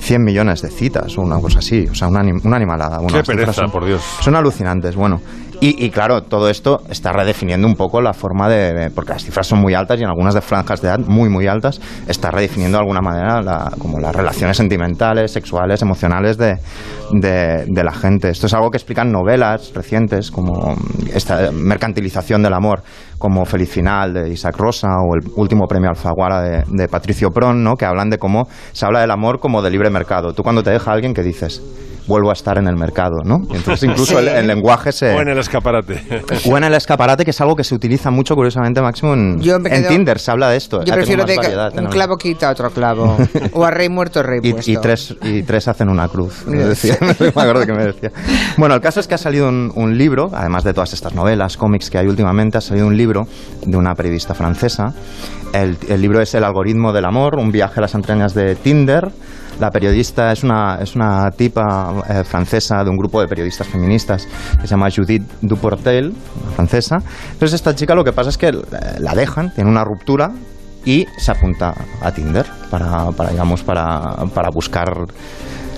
[0.00, 1.86] 100 millones de citas o una cosa así.
[1.90, 2.98] O sea, una, una animalada.
[3.08, 4.02] Qué pereza, son- por Dios.
[4.20, 5.20] Son alucinantes, bueno.
[5.62, 9.22] Y, y claro, todo esto está redefiniendo un poco la forma de, de- Porque las
[9.24, 12.30] cifras son muy altas y en algunas de franjas de edad muy, muy altas, está
[12.30, 16.56] redefiniendo de alguna manera la- como las relaciones sentimentales, sexuales, emocionales de,
[17.12, 18.30] de, de la gente.
[18.30, 20.74] Esto es algo que explican novelas recientes, como
[21.12, 22.82] esta mercantilización del amor,
[23.18, 27.62] como Feliz Final de Isaac Rosa o el último premio Alfaguara de, de Patricio Pron,
[27.62, 27.74] ¿no?
[27.76, 30.32] que hablan de cómo se habla del amor como de libre mercado.
[30.32, 31.60] Tú cuando te deja alguien que dices,
[32.08, 33.36] vuelvo a estar en el mercado, ¿no?
[33.54, 34.26] Entonces incluso Sí.
[34.26, 35.12] el, el lenguaje se...
[35.50, 36.02] escaparate.
[36.50, 39.58] O en el escaparate, que es algo que se utiliza mucho, curiosamente, Máximo, en, Yo
[39.58, 40.82] me en quedo- Tinder se habla de esto.
[40.84, 43.16] Yo prefiero de variedad, un clavo quita otro clavo.
[43.52, 44.70] o a rey muerto, rey Y, puesto.
[44.70, 46.44] y tres, y tres hacen una cruz.
[46.46, 46.96] me decía.
[47.00, 48.10] me acuerdo que me decía.
[48.56, 51.56] Bueno, el caso es que ha salido un, un libro, además de todas estas novelas,
[51.56, 53.26] cómics que hay últimamente, ha salido un libro
[53.66, 54.94] de una periodista francesa.
[55.52, 59.10] El, el libro es El algoritmo del amor, un viaje a las entrañas de Tinder.
[59.60, 64.26] La periodista es una, es una tipa eh, francesa de un grupo de periodistas feministas
[64.56, 66.14] que se llama Judith Duportel,
[66.56, 66.96] francesa.
[67.32, 68.54] Entonces esta chica lo que pasa es que eh,
[68.98, 70.32] la dejan, tiene una ruptura
[70.86, 74.94] y se apunta a Tinder para, para digamos, para, para buscar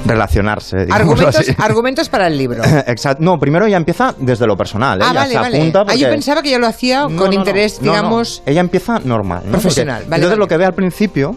[0.04, 0.86] relacionarse.
[0.90, 1.52] Argumentos, así.
[1.58, 2.62] argumentos para el libro.
[2.86, 3.22] Exacto.
[3.22, 5.00] No, primero ella empieza desde lo personal.
[5.00, 5.04] ¿eh?
[5.06, 5.56] Ah, Ella vale, se vale.
[5.58, 7.92] apunta Ah, yo pensaba que ya lo hacía No, con no, interés, No, no.
[7.98, 8.42] digamos.
[8.46, 9.42] Ella empieza normal.
[9.44, 9.52] ¿no?
[9.52, 11.34] Profesional, Porque- vale, Entonces lo que ve al principio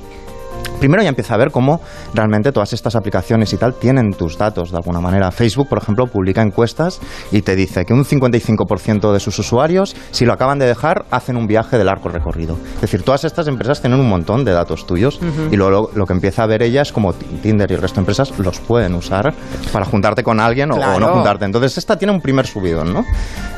[0.79, 1.79] Primero ya empieza a ver cómo
[2.13, 5.31] realmente todas estas aplicaciones y tal tienen tus datos de alguna manera.
[5.31, 6.99] Facebook, por ejemplo, publica encuestas
[7.31, 11.37] y te dice que un 55% de sus usuarios, si lo acaban de dejar, hacen
[11.37, 12.57] un viaje de largo recorrido.
[12.75, 16.13] Es decir, todas estas empresas tienen un montón de datos tuyos y luego lo, que
[16.13, 19.33] empieza a ver ella es como Tinder y el resto de empresas los pueden usar
[19.71, 21.45] para juntarte con alguien o- no juntarte.
[21.45, 23.03] Entonces esta tiene un primer subidón, ¿no?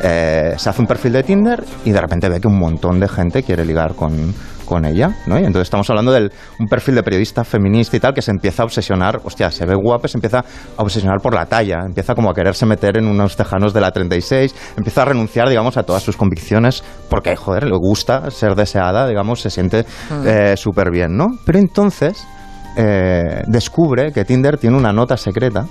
[0.04, 3.08] Eh, se hace un perfil de Tinder y de repente ve que un montón de
[3.10, 4.34] gente quiere ligar con,
[4.68, 5.40] con ella, ¿no?
[5.40, 8.62] Y entonces estamos hablando de un perfil de periodista feminista y tal que se empieza
[8.62, 12.30] a obsesionar, hostia, se ve guapa, se empieza a obsesionar por la talla, empieza como
[12.30, 16.04] a quererse meter en unos tejanos de la 36, empieza a renunciar, digamos, a todas
[16.04, 19.86] sus convicciones porque, joder, le gusta ser deseada, digamos, se siente
[20.26, 21.28] eh, súper bien, ¿no?
[21.46, 22.28] Pero entonces
[22.76, 25.66] eh, descubre que Tinder tiene una nota secreta,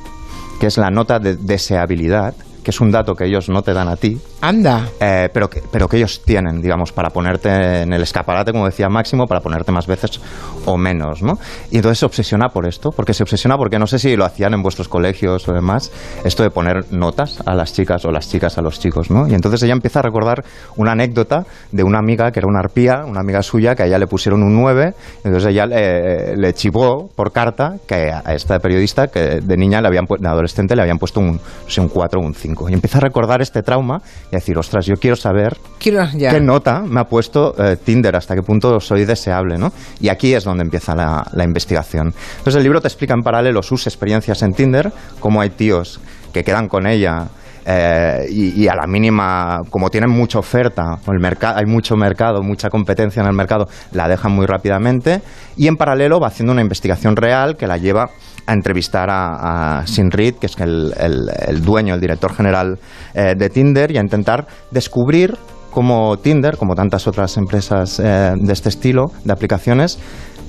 [0.58, 2.34] que es la nota de deseabilidad,
[2.66, 4.88] que es un dato que ellos no te dan a ti, Anda.
[4.98, 8.88] eh, pero, que, pero que ellos tienen, digamos, para ponerte en el escaparate, como decía
[8.88, 10.20] Máximo, para ponerte más veces
[10.64, 11.34] o menos, ¿no?
[11.70, 14.52] Y entonces se obsesiona por esto, porque se obsesiona porque no sé si lo hacían
[14.52, 15.92] en vuestros colegios o demás,
[16.24, 19.28] esto de poner notas a las chicas o las chicas a los chicos, ¿no?
[19.28, 23.04] Y entonces ella empieza a recordar una anécdota de una amiga que era una arpía,
[23.06, 27.08] una amiga suya, que a ella le pusieron un 9, entonces ella le, le chivó
[27.14, 30.98] por carta que a esta periodista, que de niña, le habían, de adolescente, le habían
[30.98, 32.55] puesto un, no sé, un 4 o un 5.
[32.68, 36.30] Y empieza a recordar este trauma y a decir, ostras, yo quiero saber Quiero ya.
[36.30, 38.16] ¿Qué nota me ha puesto eh, Tinder?
[38.16, 39.58] ¿Hasta qué punto soy deseable?
[39.58, 39.72] ¿no?
[40.00, 42.12] Y aquí es donde empieza la, la investigación.
[42.38, 46.00] Entonces el libro te explica en paralelo sus experiencias en Tinder, cómo hay tíos
[46.32, 47.28] que quedan con ella
[47.68, 52.40] eh, y, y a la mínima, como tienen mucha oferta, el mercado, hay mucho mercado,
[52.42, 55.20] mucha competencia en el mercado, la dejan muy rápidamente
[55.56, 58.10] y en paralelo va haciendo una investigación real que la lleva
[58.46, 62.78] a entrevistar a, a Sin Reed, que es el, el- el dueño, el director general
[63.14, 65.36] eh, de Tinder, y a intentar descubrir
[65.70, 69.98] cómo Tinder, como tantas otras empresas eh, de este estilo, de aplicaciones,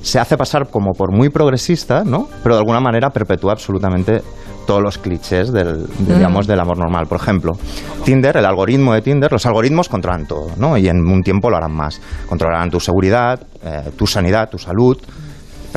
[0.02, 2.28] se hace pasar como por muy progresista, ¿no?
[2.44, 4.22] Pero de alguna manera perpetúa absolutamente
[4.68, 7.08] todos los clichés del, de, digamos, del amor normal.
[7.08, 7.54] Por ejemplo,
[8.06, 10.78] Tinder, el algoritmo de Tinder, los algoritmos controlan todo, ¿no?
[10.78, 12.00] Y en un tiempo lo harán más.
[12.30, 14.98] Controlarán tu seguridad, eh, tu sanidad, tu salud,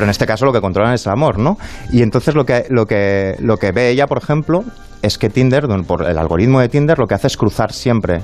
[0.00, 1.58] pero en este caso lo que controlan es el amor, ¿no?
[1.92, 4.64] Y entonces lo que, lo que, lo que ve ella, por ejemplo,
[5.02, 8.22] es que Tinder, por el algoritmo de Tinder, lo que hace es cruzar siempre.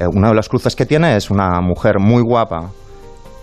[0.00, 2.70] eh, una de las cruces que tiene es una mujer muy guapa,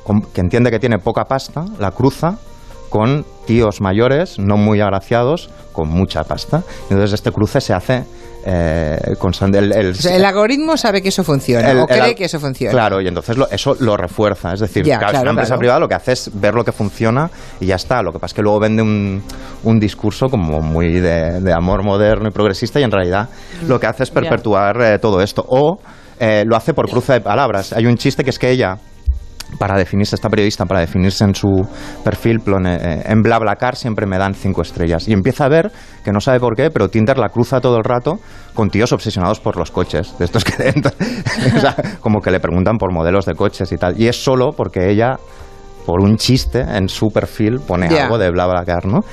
[0.04, 2.38] con- que entiende que tiene poca pasta, la cruza
[2.90, 6.64] con tíos mayores, no muy agraciados, con mucha pasta.
[6.90, 8.04] Entonces este cruce se hace
[8.46, 8.98] eh.
[9.54, 12.40] El, el- O sea, el algoritmo sabe que eso funciona el- o cree que eso
[12.40, 12.72] funciona.
[12.72, 14.54] Claro, y entonces lo- eso lo refuerza.
[14.54, 15.60] Es decir, Ya, claro, claro, una empresa claro.
[15.60, 18.02] privada lo que hace es ver lo que funciona y ya está.
[18.02, 19.22] Lo que pasa es que luego vende un,
[19.64, 23.30] un discurso como muy de, de amor moderno y progresista y en realidad
[23.68, 25.44] lo que hace es perpetuar eh, todo esto.
[25.48, 25.80] O
[26.20, 27.74] eh, lo hace por cruce de palabras.
[27.74, 28.78] Hay un chiste que es que ella
[29.58, 31.68] para definirse, esta periodista, para definirse en su
[32.04, 35.08] perfil, pone, eh, en BlaBlaCar siempre me dan cinco estrellas.
[35.08, 35.72] Y empieza a ver,
[36.04, 38.20] que no sabe por qué, pero Tinder la cruza todo el rato
[38.54, 40.18] con tíos obsesionados por los coches.
[40.18, 40.70] De estos que
[41.56, 44.00] o sea, como que le preguntan por modelos de coches y tal.
[44.00, 45.18] Y es solo porque ella
[45.86, 49.04] por un chiste en su perfil pone algo de BlaBlaCar, ¿no?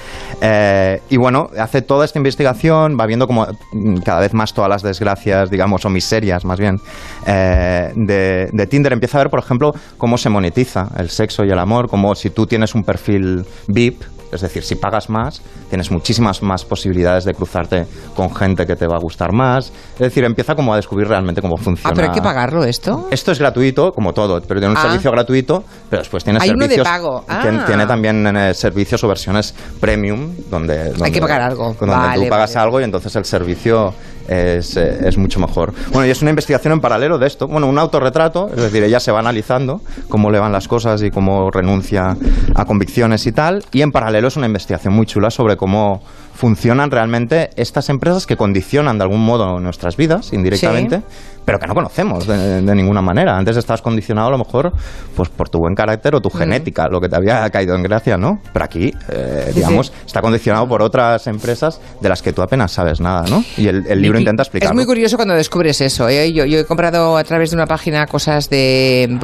[0.41, 4.69] Eh, y bueno, hace toda esta investigación, va viendo como mm, cada vez más todas
[4.69, 6.81] las desgracias, digamos, o miserias más bien,
[7.27, 8.93] eh, de, de Tinder.
[8.93, 12.31] Empieza a ver, por ejemplo, cómo se monetiza el sexo y el amor, como si
[12.31, 14.03] tú tienes un perfil VIP,
[14.33, 18.87] es decir, si pagas más, tienes muchísimas más posibilidades de cruzarte con gente que te
[18.87, 19.73] va a gustar más.
[19.95, 21.91] Es decir, empieza como a descubrir realmente cómo funciona.
[21.91, 23.09] Ah, pero hay que pagarlo esto.
[23.11, 24.83] Esto es gratuito, como todo, pero tiene un Ah.
[24.83, 26.87] servicio gratuito, pero después tiene Hay uno de servicios.
[26.89, 27.25] pago.
[27.43, 27.65] Tiene, Ah.
[27.67, 31.75] tiene también eh, servicios o versiones premium, donde, donde- que pagar algo.
[31.79, 32.65] Donde Vale, tú pagas vale.
[32.65, 33.95] algo y entonces el servicio
[34.29, 35.73] es, eh, es mucho mejor.
[35.91, 37.49] Bueno, y es una investigación en paralelo de esto.
[37.49, 41.11] Bueno, un autorretrato, es decir, ella se va analizando cómo le van las cosas y
[41.11, 42.17] cómo renuncia
[42.55, 43.65] a convicciones y tal.
[43.73, 46.03] Y en paralelo es una investigación muy chula sobre cómo
[46.37, 51.03] funcionan realmente estas empresas que condicionan de algún modo nuestras vidas indirectamente,
[51.47, 53.39] pero que no conocemos de, de ninguna manera.
[53.39, 54.73] Antes estabas condicionado a lo mejor
[55.15, 58.19] pues por tu buen carácter o tu genética, lo que te había caído en gracia,
[58.19, 58.41] ¿no?
[58.53, 63.01] Pero aquí, eh, digamos, está condicionado por otras empresas de las que tú apenas sabes
[63.01, 63.43] nada, ¿no?
[63.57, 64.75] Y el, el libro intenta Es explicarlo.
[64.75, 66.09] muy curioso cuando descubres eso.
[66.09, 66.33] ¿eh?
[66.33, 69.19] Yo, yo he comprado a través de una página cosas de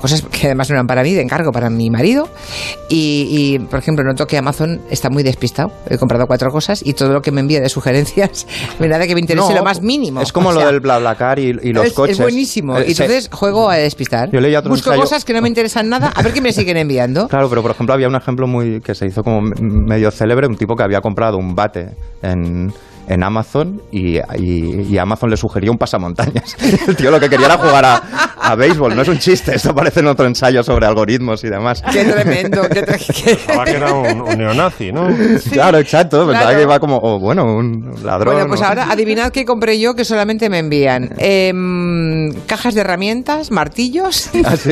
[0.00, 2.28] cosas que además no eran para mí, de encargo para mi marido.
[2.88, 5.70] Y, y, por ejemplo, noto que Amazon está muy despistado.
[5.88, 8.46] He comprado cuatro cosas y todo lo que me envía de sugerencias
[8.80, 10.20] me da de que me interese No, lo más mínimo.
[10.20, 12.16] Es como O lo sea, del BlaBlaCar y, y los es, coches.
[12.18, 12.78] es buenísimo.
[12.78, 14.30] Eh, Y se- entonces juego a despistar.
[14.30, 16.52] Yo leía otro Busco ensayo- cosas que no me interesan nada, a ver qué me
[16.52, 17.28] siguen enviando.
[17.38, 20.56] Claro, pero por ejemplo había un ejemplo muy que se hizo como medio célebre, un
[20.56, 21.90] tipo que había comprado un bate
[22.22, 22.72] en,
[23.08, 26.56] en Amazon y, y- y Amazon le sugería un pasamontañas.
[26.88, 27.96] El tío lo que quería era jugar a,
[28.40, 28.94] a béisbol.
[28.94, 31.82] No es un chiste, esto parece en otro ensayo sobre algoritmos y demás.
[31.92, 32.82] Qué tremendo, qué
[33.28, 35.08] Pensaba que era un, un neonazi, ¿no?
[35.52, 36.18] Claro, exacto.
[36.26, 36.56] Pensaba claro.
[36.56, 38.34] que iba como, oh, bueno, un ladrón.
[38.34, 41.10] Bueno, pues ahora adivinad qué compré yo que solamente me envían.
[41.18, 44.30] Em, cajas de herramientas, martillos.
[44.44, 44.70] ¿Ah, sí?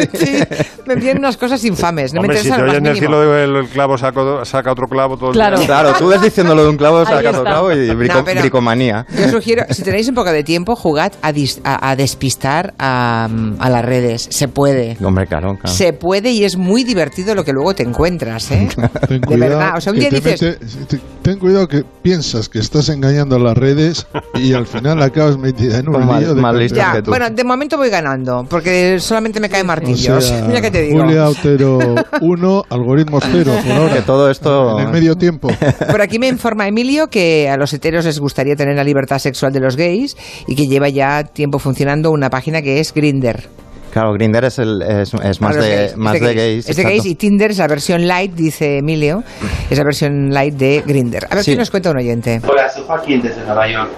[0.87, 2.13] me envían unas cosas infames.
[2.15, 3.23] No Hombre, me si interesa se lo oye más en el mínimo.
[3.23, 5.59] cielo el, el clavo saca, otro- saca otro clavo todo el Claro.
[5.59, 5.67] día.
[5.67, 8.41] Claro, tú ves diciéndolo de un clavo, Ahí sacas otro clavo y brico- No, pero-
[8.43, 9.07] bricomanía.
[9.19, 13.29] Yo sugiero, si tenéis un poco de tiempo, jugad a, dis- a- a despistar a,
[13.59, 14.27] a las redes.
[14.31, 14.97] Se puede.
[15.03, 15.75] Hombre, claro, claro.
[15.75, 18.69] Se puede y es muy divertido lo que luego te encuentras, ¿eh?
[19.09, 19.75] Ten De verdad.
[19.77, 23.39] O sea, un día te dices, mete- ten cuidado que piensas que estás engañando a
[23.39, 26.07] las redes y al final acabas metida en un
[26.57, 27.11] de ya, que tú.
[27.11, 30.25] bueno, de momento voy ganando, porque solamente me caen O martillos.
[30.25, 31.01] sea, Mira que te digo.
[31.03, 33.95] Julia Otero 1, algoritmos 0 por ahora.
[33.95, 34.79] Que todo esto...
[34.79, 35.49] En el medio tiempo.
[35.91, 39.53] Por aquí me informa Emilio que a los heteros les gustaría tener la libertad sexual
[39.53, 43.49] de los gays y que lleva ya tiempo funcionando una página que es Grinder.
[43.93, 46.69] Claro, Grinder es, el, es, es más, de, más de gays.
[46.69, 49.23] Es de gays y Tinder es la versión light, dice Emilio.
[49.71, 51.27] Es la versión light de Grinder.
[51.31, 51.53] A ver Sí.
[51.53, 52.41] qué nos cuenta un oyente.
[52.47, 53.91] Hola, soy Joaquín desde Nueva York.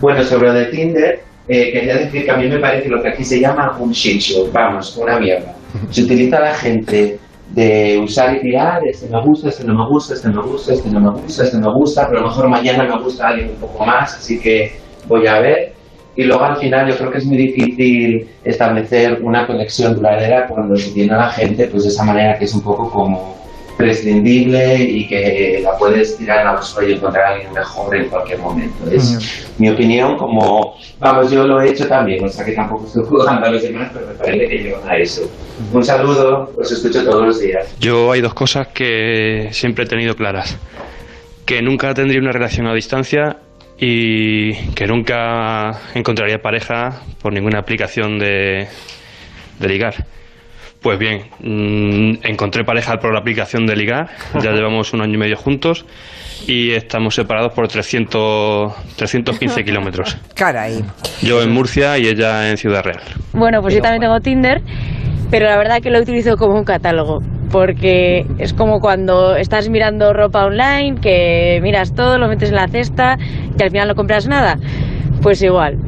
[0.00, 3.08] Bueno, sobre lo de Tinder, eh, quería decir que a mí me parece lo que
[3.08, 5.52] aquí se llama un shit show, vamos, una mierda.
[5.90, 7.18] Se utiliza a la gente
[7.54, 10.90] de usar y tirar, este me gusta, este no me gusta, este me gusta, este
[10.90, 13.56] no me gusta, este me gusta, pero a lo mejor mañana me gusta alguien un
[13.56, 14.72] poco más, así que
[15.06, 15.72] voy a ver.
[16.14, 20.76] Y luego al final yo creo que es muy difícil establecer una conexión duradera cuando
[20.76, 23.41] se tiene a la gente pues de esa manera que es un poco como
[23.76, 28.08] prescindible y que la puedes tirar a la basura y encontrar a alguien mejor en
[28.08, 28.90] cualquier momento.
[28.90, 33.04] Es mi opinión como, vamos, yo lo he hecho también, o sea que tampoco estoy
[33.04, 35.30] jugando a los demás, pero me parece que llevan a eso.
[35.72, 37.74] Un saludo, os escucho todos los días.
[37.78, 40.58] Yo hay dos cosas que siempre he tenido claras.
[41.44, 43.38] Que nunca tendría una relación a distancia
[43.78, 48.68] y que nunca encontraría pareja por ninguna aplicación de,
[49.58, 50.06] de ligar.
[50.82, 54.08] Pues bien, mm, encontré pareja por la aplicación de ligar,
[54.42, 55.86] ya llevamos un año y medio juntos
[56.48, 60.18] y estamos separados por 300, 315 kilómetros.
[60.34, 60.84] Caray.
[61.22, 63.02] Yo en Murcia y ella en Ciudad Real.
[63.32, 64.60] Bueno, pues yo también tengo Tinder,
[65.30, 67.20] pero la verdad que lo utilizo como un catálogo,
[67.52, 72.66] porque es como cuando estás mirando ropa online, que miras todo, lo metes en la
[72.66, 73.18] cesta
[73.56, 74.58] y al final no compras nada.
[75.22, 75.78] Pues igual,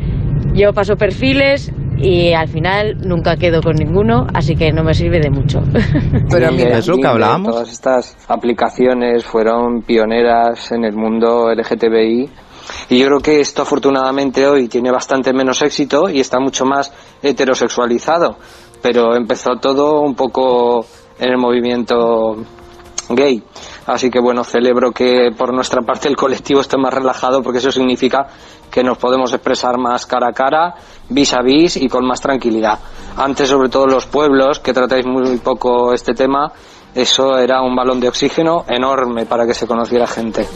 [0.55, 1.73] yo paso perfiles
[2.05, 5.63] y al final nunca quedo con ninguno, así que no me sirve de mucho.
[6.31, 7.55] Pero mira, Es lo que hablábamos.
[7.55, 12.29] Todas estas aplicaciones fueron pioneras en el mundo LGTBI
[12.91, 16.93] y yo creo que esto afortunadamente hoy tiene bastante menos éxito y está mucho más
[17.23, 18.37] heterosexualizado,
[18.83, 20.85] pero empezó todo un poco
[21.19, 22.37] en el movimiento
[23.09, 23.43] gay.
[23.87, 27.71] Así que bueno, celebro que por nuestra parte el colectivo esté más relajado porque eso
[27.71, 28.27] significa
[28.75, 30.75] que nos podemos expresar más cara a cara,
[31.09, 32.77] vis a vis y con más tranquilidad.
[33.17, 36.51] Antes, sobre todo los pueblos, que tratáis muy poco este tema,
[36.93, 40.49] eso era un balón de oxígeno enorme para que se conociera gente.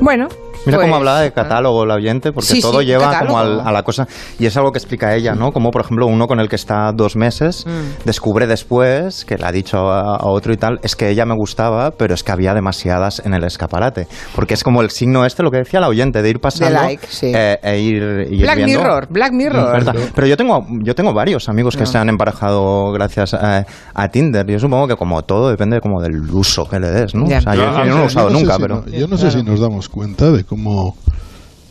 [0.00, 0.28] bueno.
[0.66, 3.26] Mira pues, cómo hablaba de catálogo la oyente, porque Sí, todo sí, lleva catálogo.
[3.26, 4.06] como al- a la cosa.
[4.38, 5.52] Y es algo que explica ella, ¿no?
[5.52, 8.04] Como, por ejemplo, uno con el que está dos meses Mm.
[8.06, 11.34] descubre después, que le ha dicho a, a otro y tal, es que ella me
[11.34, 14.06] gustaba, pero es que había demasiadas en el escaparate.
[14.34, 17.06] Porque es como el signo este, lo que decía la oyente, de ir pasando like,
[17.08, 17.32] sí.
[17.34, 18.78] eh, e ir, ir Black viendo.
[18.78, 19.72] Mirror, Black Mirror.
[19.72, 19.94] ¿Verdad?
[20.14, 24.46] Pero yo tengo, yo tengo varios amigos que se han emparejado gracias a, a Tinder.
[24.46, 27.24] Yo supongo que como todo depende como del uso que le des, ¿no?
[27.24, 28.76] O sea, yo, Yo- no lo he usado no nunca, pero...
[28.86, 30.53] no- yo no sé si nos damos cuenta de cómo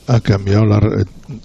[0.07, 0.79] ha cambiado la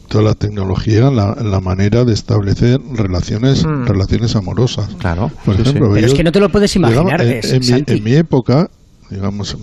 [0.09, 3.85] toda la tecnología, la, la manera de establecer relaciones Mm.
[3.87, 4.88] relaciones amorosas.
[4.98, 5.31] Claro.
[5.44, 5.68] Por sí, sí.
[5.70, 8.68] ejemplo, Pero es que no te lo puedes digamos, imaginar, en, mi, en mi época,
[9.11, 9.57] digamos,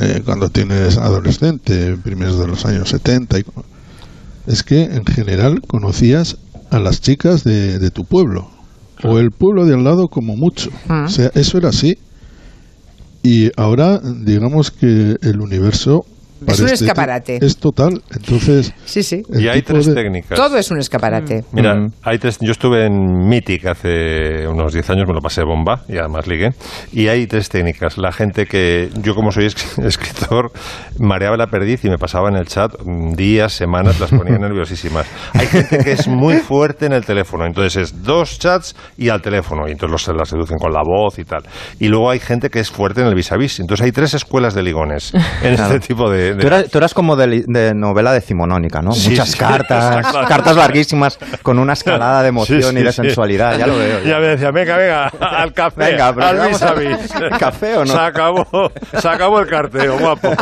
[0.00, 3.44] eh, cuando tienes adolescente, primeros de los años 70, y
[4.46, 6.38] es que en general conocías
[6.70, 8.50] a las chicas de, de tu pueblo,
[9.04, 10.70] o el pueblo de al lado como mucho.
[10.88, 11.04] Mm.
[11.04, 11.98] O sea, eso era así.
[13.22, 16.04] Y ahora, digamos que el universo...
[16.46, 17.38] Es un escaparate.
[17.40, 18.02] Es total.
[18.14, 19.22] Entonces, Sí, sí.
[19.32, 20.36] Y hay tres de- técnicas.
[20.38, 21.44] Todo es un escaparate.
[21.52, 21.92] Mira, Mm.
[22.02, 25.98] hay tres, yo estuve en Mythic hace unos 10 años, me lo pasé bomba y
[25.98, 26.50] además ligué.
[26.92, 27.98] Y hay tres técnicas.
[27.98, 30.50] La gente que, yo como soy es- escritor,
[30.98, 35.06] mareaba la perdiz y me pasaba en el chat mm, días, semanas, las ponía nerviosísimas.
[35.34, 39.20] Hay gente que es muy fuerte en el teléfono, entonces es dos chats y al
[39.22, 41.42] teléfono, y entonces los, las seducen con la voz y tal.
[41.78, 43.60] Y luego hay gente que es fuerte en el vis a vis.
[43.60, 46.78] Entonces hay tres escuelas de ligones en este tipo de, de- de- Tú eras, tú
[46.78, 48.92] eras como de, de novela decimonónica, ¿no?
[48.92, 52.92] Sí, Muchas sí, cartas, cartas larguísimas, con una escalada de emoción Sí, sí, y de
[52.92, 53.02] sí.
[53.02, 54.02] sensualidad, ya lo veo.
[54.04, 57.38] Ya me decía, venga, venga, al café, Venga, pero al vamos vis a- vis.
[57.38, 57.92] ¿Café o no?
[57.92, 58.46] Se acabó,
[59.00, 60.32] se acabó el carteo, guapo.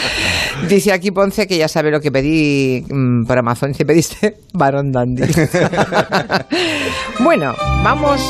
[0.68, 3.70] Dice aquí Ponce que ya sabe lo que pedí mm, por Amazon.
[3.72, 5.22] Dice, pediste varón dandy.
[7.20, 8.20] bueno, vamos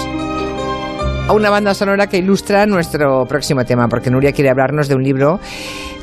[1.29, 5.03] a una banda sonora que ilustra nuestro próximo tema, porque Nuria quiere hablarnos de un
[5.03, 5.41] libro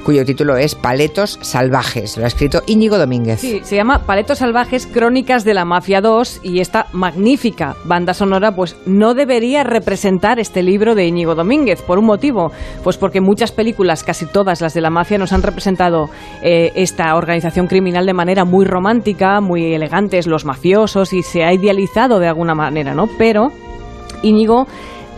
[0.07, 2.15] cuyo título es Paletos Salvajes.
[2.15, 3.41] Lo ha escrito Íñigo Domínguez.
[3.41, 8.55] Sí, se llama Paletos Salvajes, Crónicas de la Mafia 2 y esta magnífica banda sonora
[8.55, 12.53] pues no debería representar este libro de Íñigo Domínguez por un motivo,
[12.85, 16.09] pues porque muchas películas, casi todas las de la mafia, nos han representado
[16.41, 21.51] eh, esta organización criminal de manera muy romántica, muy elegantes, los mafiosos y se ha
[21.51, 23.09] idealizado de alguna manera, ¿no?
[23.17, 23.51] Pero
[24.23, 24.67] Íñigo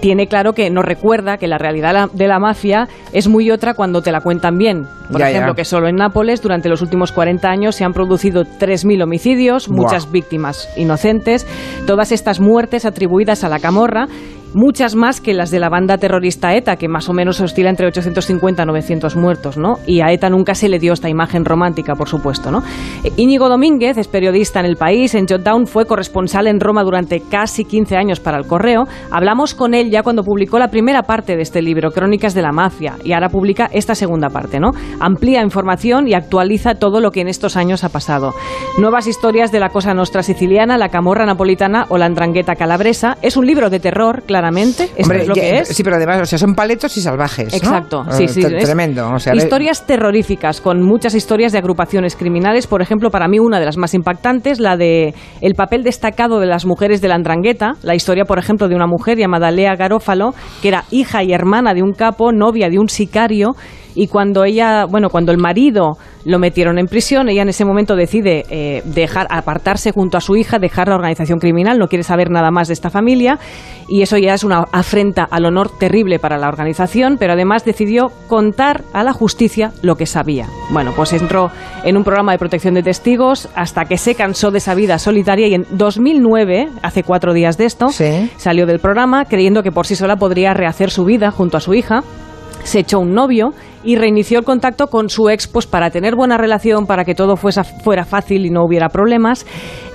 [0.02, 4.02] tiene claro que nos recuerda que la realidad de la mafia es muy otra cuando
[4.02, 4.86] te la cuentan bien.
[5.12, 5.32] Por Ya, ya.
[5.32, 9.70] ejemplo, que solo en Nápoles durante los últimos 40 años se han producido 3.000 homicidios,
[9.70, 11.46] muchas víctimas inocentes,
[11.88, 14.08] todas estas muertes atribuidas a la camorra,
[14.54, 17.88] muchas más que las de la banda terrorista ETA, que más o menos oscila entre
[17.88, 19.76] 850 y 900 muertos, ¿no?
[19.86, 22.64] Y a ETA nunca se le dio esta imagen romántica, por supuesto, ¿no?
[23.04, 27.22] Eh, Íñigo Domínguez es periodista en El País, en Jotdown, fue corresponsal en Roma durante
[27.22, 28.86] casi 15 años para El Correo.
[29.12, 32.52] Hablamos con él ya cuando publicó la primera parte de este libro, Crónicas de la
[32.52, 34.72] Mafia, y ahora publica esta segunda parte, ¿no?
[35.00, 38.34] Amplía información y actualiza todo lo que en estos años ha pasado.
[38.78, 43.18] Nuevas historias de la Cosa Nostra siciliana, la Camorra napolitana o la Andrangheta calabresa.
[43.22, 44.84] Es un libro de terror, claramente.
[44.86, 45.68] Esto Hombre, es lo ya- que es.
[45.70, 47.52] Sí, pero además, o sea, son paletos y salvajes.
[47.52, 47.58] ¿no?
[47.58, 48.42] Exacto, Eh, sí, sí.
[48.42, 49.10] es Tremendo.
[49.14, 52.68] O sea, historias terroríficas, con muchas historias de agrupaciones criminales.
[52.68, 56.46] Por ejemplo, para mí una de las más impactantes, la de el papel destacado de
[56.48, 57.74] las mujeres de la Andrangheta.
[57.84, 61.74] La historia, por ejemplo, de una mujer llamada Lea Garófalo, que era hija y hermana
[61.74, 63.56] de un capo, novia de un sicario.
[64.00, 67.98] Y cuando ella, bueno, cuando el marido lo metieron en prisión, ella en ese momento
[67.98, 72.30] decide eh, dejar, apartarse junto a su hija, dejar la organización criminal, no quiere saber
[72.30, 73.40] nada más de esta familia,
[73.90, 78.10] y eso ya es una afrenta al honor terrible para la organización, pero además decidió
[78.30, 80.48] contar a la justicia lo que sabía.
[80.70, 81.52] Bueno, pues entró
[81.84, 85.48] en un programa de protección de testigos hasta que se cansó de esa vida solitaria
[85.48, 87.90] y en 2009, hace cuatro días de esto,
[88.38, 91.74] salió del programa creyendo que por sí sola podría rehacer su vida junto a su
[91.74, 92.02] hija.
[92.64, 93.54] Se echó un novio
[93.84, 97.36] y reinició el contacto con su ex pues para tener buena relación, para que todo
[97.36, 99.46] fuesa- fuera fácil y no hubiera problemas.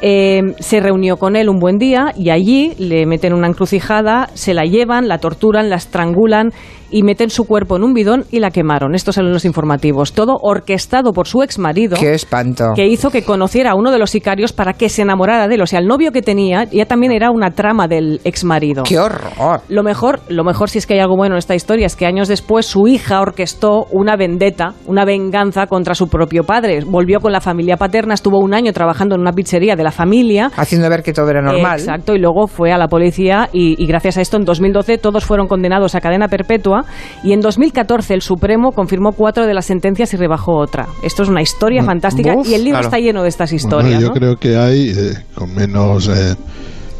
[0.03, 4.53] Eh, se reunió con él un buen día y allí le meten una encrucijada, se
[4.55, 6.53] la llevan, la torturan, la estrangulan
[6.91, 8.95] y meten su cuerpo en un bidón y la quemaron.
[8.95, 10.13] Estos son los informativos.
[10.13, 12.73] Todo orquestado por su ex marido Qué espanto.
[12.77, 15.63] que hizo que conociera a uno de los sicarios para que se enamorara de él.
[15.63, 18.85] O sea, el novio que tenía ya también era una trama del ex marido.
[18.85, 19.63] ¡Qué horror!
[19.69, 22.07] Lo mejor, lo mejor si es que hay algo bueno en esta historia es que
[22.07, 26.81] años después su hija orquestó una vendetta, una venganza contra su propio padre.
[26.87, 30.51] Volvió con la familia paterna, estuvo un año trabajando en una pizzería de la familia.
[30.57, 31.79] Haciendo ver que todo era normal.
[31.81, 35.25] Exacto, y luego fue a la policía y, y gracias a esto en 2012 todos
[35.25, 36.85] fueron condenados a cadena perpetua
[37.23, 40.87] y en 2014 el Supremo confirmó cuatro de las sentencias y rebajó otra.
[41.03, 42.87] Esto es una historia Mm, fantástica y el libro Claro.
[42.89, 44.01] está lleno de estas Bueno, historias.
[44.01, 44.13] yo ¿no?
[44.15, 46.35] creo que hay eh, con menos eh,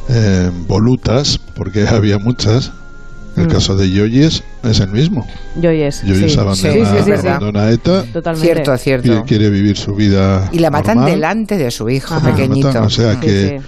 [0.09, 2.73] eh, volutas, porque había muchas.
[3.37, 3.51] El Mm.
[3.51, 5.27] caso de Yoyes es el mismo.
[5.57, 6.39] Yoyes, Yoyes sí.
[6.39, 7.27] abandona, Sí, sí, sí, sí.
[7.27, 8.53] abandona a ETA Totalmente.
[8.55, 9.13] Cierto, cierto.
[9.13, 11.15] y quiere vivir su vida Y la matan normal.
[11.15, 12.69] delante de su hijo La pequeñito.
[12.69, 13.67] matan, o sea Sí, que sí.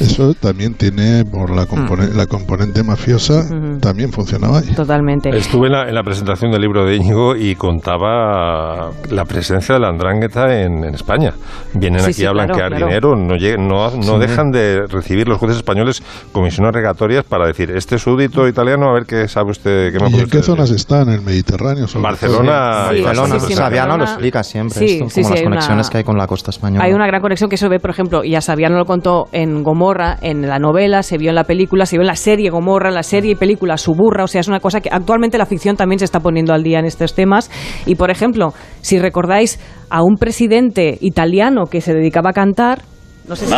[0.00, 3.78] Eso también tiene por la, compone- la componente mafiosa Ujú.
[3.80, 4.74] también funcionaba ahí.
[4.74, 5.30] Totalmente.
[5.36, 9.80] Estuve en la, en la presentación del libro de Íñigo y contaba la presencia de
[9.80, 11.32] la andrangheta en, en España.
[11.74, 12.86] Vienen Sí, aquí sí, a blanquear claro, claro.
[12.86, 14.18] dinero, no, lleg- no, no Sí.
[14.20, 19.04] dejan de recibir los jueces españoles comisiones regatorias para decir, este súbdito italiano, a ver
[19.06, 20.76] qué sabe usted, qué me ¿Y en qué zonas decir?".
[20.76, 21.02] está?
[21.02, 21.86] En el Mediterráneo.
[21.88, 23.96] sobre Barcelona y Barcelona, Barcelona.
[23.96, 26.26] lo explica siempre, Sí, esto, sí, como sí, las conexiones una- que hay con la
[26.26, 26.84] costa española.
[26.84, 29.62] Hay una gran conexión que se ve, por ejemplo, y ya Sabiano lo contó en
[29.62, 29.85] Gomorra,
[30.20, 33.02] en la novela, se vio en la película, se vio en la serie Gomorra, la
[33.02, 36.04] serie y película Suburra, o sea, es una cosa que actualmente la ficción también se
[36.04, 37.50] está poniendo al día en estos temas.
[37.86, 39.60] Y, por ejemplo, si recordáis
[39.90, 42.82] a un presidente italiano que se dedicaba a cantar,
[43.28, 43.54] no sé si...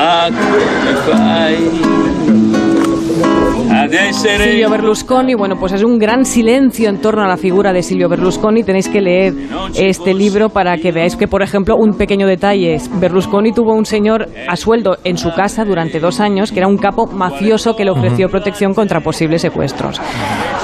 [4.12, 8.08] Silvio Berlusconi, bueno, pues es un gran silencio en torno a la figura de Silvio
[8.08, 8.62] Berlusconi.
[8.64, 9.34] Tenéis que leer
[9.74, 13.84] este libro para que veáis que, por ejemplo, un pequeño detalle es, Berlusconi tuvo un
[13.84, 17.84] señor a sueldo en su casa durante dos años, que era un capo mafioso que
[17.84, 20.00] le ofreció protección contra posibles secuestros.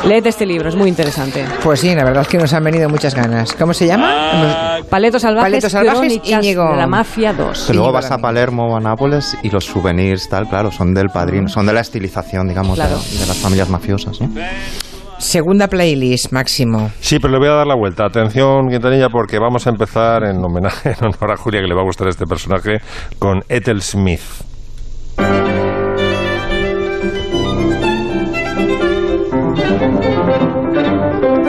[0.04, 1.44] Leed este libro, es muy interesante.
[1.62, 3.52] Pues sí, la verdad es que nos han venido muchas ganas.
[3.54, 4.78] ¿Cómo se llama?
[4.90, 6.70] Paletos salvajes, Paletos salvajes, Íñigo.
[6.72, 7.66] de la mafia 2.
[7.68, 8.18] Que luego vas a.
[8.24, 11.80] Palermo o a Nápoles y los souvenirs, tal, claro, son del padrino, son de la
[11.80, 12.96] estilización, digamos, Claro.
[12.96, 14.30] de, las familias mafiosas, ¿no?
[15.18, 16.90] Segunda playlist, Máximo.
[17.00, 18.04] Sí, pero le voy a dar la vuelta.
[18.04, 21.80] Atención, Quintanilla, porque vamos a empezar en homenaje, en honor a Julia, que le va
[21.80, 22.80] a gustar este personaje,
[23.18, 24.20] con Ethel Smith.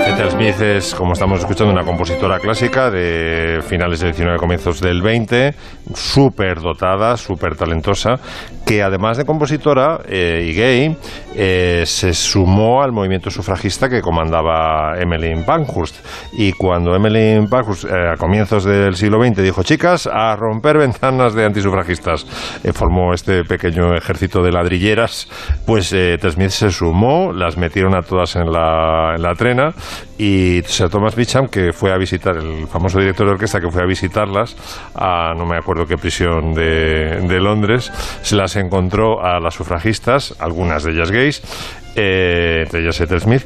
[0.07, 5.01] Ethel Smith es, como estamos escuchando, una compositora clásica de finales del 19 comienzos del
[5.01, 5.53] 20,
[5.93, 8.19] súper dotada, súper talentosa,
[8.65, 10.97] que además de compositora eh, y gay,
[11.35, 15.97] eh, se sumó al movimiento sufragista que comandaba Emmeline Pankhurst.
[16.33, 21.35] Y cuando Emmeline Pankhurst, eh, a comienzos del siglo XX, dijo, chicas, a romper ventanas
[21.35, 22.25] de antisufragistas,
[22.73, 25.27] formó este pequeño ejército de ladrilleras,
[25.65, 29.73] pues Smith se sumó, las metieron a todas en la, en la trena
[30.17, 33.83] y Sir Thomas Beecham, que fue a visitar, el famoso director de orquesta que fue
[33.83, 34.55] a visitarlas
[34.95, 37.91] a no me acuerdo qué prisión de, de Londres,
[38.21, 41.41] se las encontró a las sufragistas, algunas de ellas gays,
[41.95, 43.43] eh, entre ellas Ethel Smith,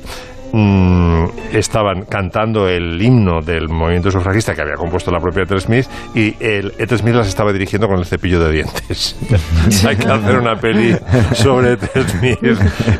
[0.52, 5.88] mm, estaban cantando el himno del movimiento sufragista que había compuesto la propia Ethel Smith
[6.16, 9.16] y el Ethel Smith las estaba dirigiendo con el cepillo de dientes.
[9.88, 10.96] Hay que hacer una peli
[11.34, 12.40] sobre Ethel Smith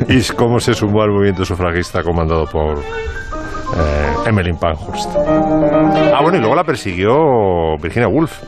[0.08, 5.10] y cómo se sumó al movimiento sufragista comandado por eh, Emmeline Pankhurst.
[5.16, 8.42] Ah, bueno, y luego la persiguió Virginia Woolf.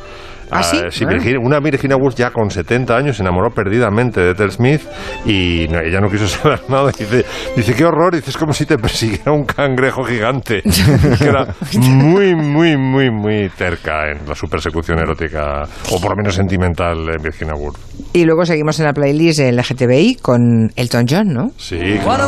[0.53, 1.05] ¿Ah, sí?
[1.07, 4.83] Virginia- una Virginia Woolf ya con 70 años se enamoró perdidamente de Ethel Smith
[5.25, 6.91] y no, ella no quiso saber nada.
[6.97, 7.25] Dice,
[7.57, 10.63] dice, qué horror, dice, es como si te persiguiera un cangrejo gigante.
[11.19, 11.47] que era
[11.79, 16.99] muy, muy, muy, muy terca en la su persecución erótica, o por lo menos sentimental
[17.09, 17.79] en Virginia Woolf.
[18.13, 21.51] Y luego seguimos en la playlist LGTBI con Elton John, ¿no?
[21.57, 22.21] Sí, What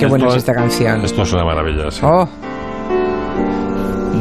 [0.00, 1.04] Qué buena es esta canción.
[1.04, 2.00] Esto es una maravilla, sí.
[2.02, 2.28] Oh,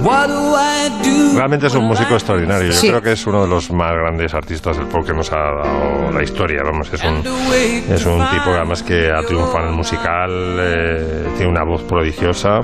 [0.03, 1.37] What do I do?
[1.37, 2.67] Realmente es un músico extraordinario.
[2.67, 2.89] Yo Sí.
[2.89, 6.11] creo que es uno de los más grandes artistas del pop que nos ha dado
[6.11, 6.61] la historia.
[6.63, 7.23] Vamos, es un,
[7.91, 11.81] es un tipo que además que ha triunfado en el musical, eh, tiene una voz
[11.83, 12.59] prodigiosa.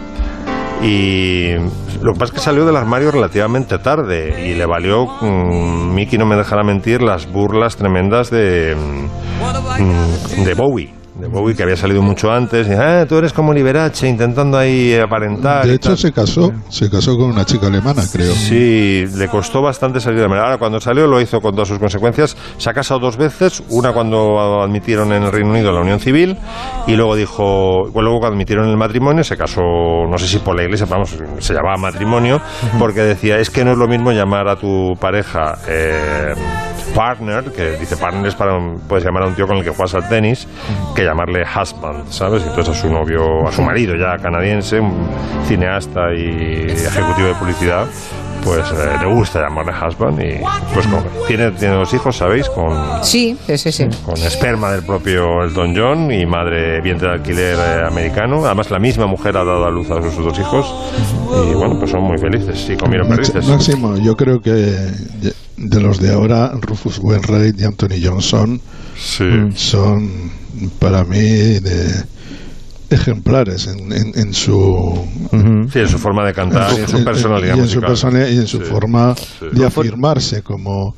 [0.83, 1.53] Y
[2.01, 6.19] lo que pasa es que salió del armario relativamente tarde y le valió, mm, Mickey
[6.19, 10.96] no me dejará mentir, las burlas tremendas de, mm, de Bowie.
[11.19, 12.67] De Bowie que había salido mucho antes.
[12.67, 15.65] Y, ah, tú eres como Liberace intentando ahí aparentar.
[15.65, 15.97] De hecho, tal".
[15.97, 18.33] se casó, se casó con una chica alemana, creo.
[18.33, 20.45] Sí, le costó bastante salir de manera.
[20.45, 22.37] Ahora, cuando salió, lo hizo con todas sus consecuencias.
[22.57, 26.37] Se ha casado dos veces, una cuando admitieron en el Reino Unido la unión civil,
[26.85, 29.61] y luego dijo, bueno, luego cuando admitieron el matrimonio, se casó,
[30.09, 32.39] no sé si por la iglesia, vamos, se llamaba matrimonio,
[32.77, 35.57] porque decía, es que no es lo mismo llamar a tu pareja.
[35.67, 36.33] eh,
[37.01, 39.69] partner, que dice partner es para un- puedes llamar a un tío con el que
[39.69, 40.47] juegas al tenis,
[40.95, 42.41] que llamarle husband, ¿sabes?
[42.43, 45.07] Entonces a su novio, a su marido ya canadiense, un
[45.45, 47.85] cineasta y ejecutivo de publicidad,
[48.43, 50.39] pues eh, le gusta llamarle husband y
[50.73, 52.47] pues como- tiene, tiene dos hijos, ¿sabéis?
[52.49, 52.73] Con,
[53.03, 53.87] sí, sí, sí.
[54.05, 58.45] con esperma del propio Elton John y madre vientre de alquiler eh, americano.
[58.45, 60.65] Además, la misma mujer ha dado a luz a sus dos hijos
[61.51, 63.45] y bueno, pues son muy felices y comieron perdices.
[63.47, 68.61] Máximo, yo creo que de los de ahora, Rufus Wainwright y Anthony Johnson
[69.55, 70.31] son
[70.79, 71.19] para mí
[71.59, 72.03] de
[72.89, 74.97] ejemplares en, en- en su
[75.71, 77.89] Sí, en su forma de cantar y en su personalidad y en su, musical.
[77.89, 79.45] persona- y en su Sí, forma sí.
[79.51, 80.95] de afirmarse como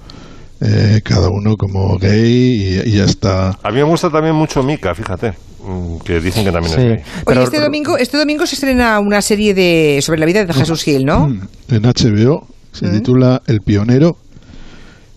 [0.62, 4.94] eh, cada uno como gay y, y hasta A mí me gusta también mucho Mika,
[4.94, 5.34] fíjate,
[5.66, 7.00] mm, que dicen que también es gay.
[7.26, 10.84] Oye, este domingo, este domingo se estrena una serie de sobre la vida de Jesús
[10.84, 11.28] Gil, ¿no?
[11.70, 12.92] en HBO se Mm.
[12.94, 14.18] titula El pionero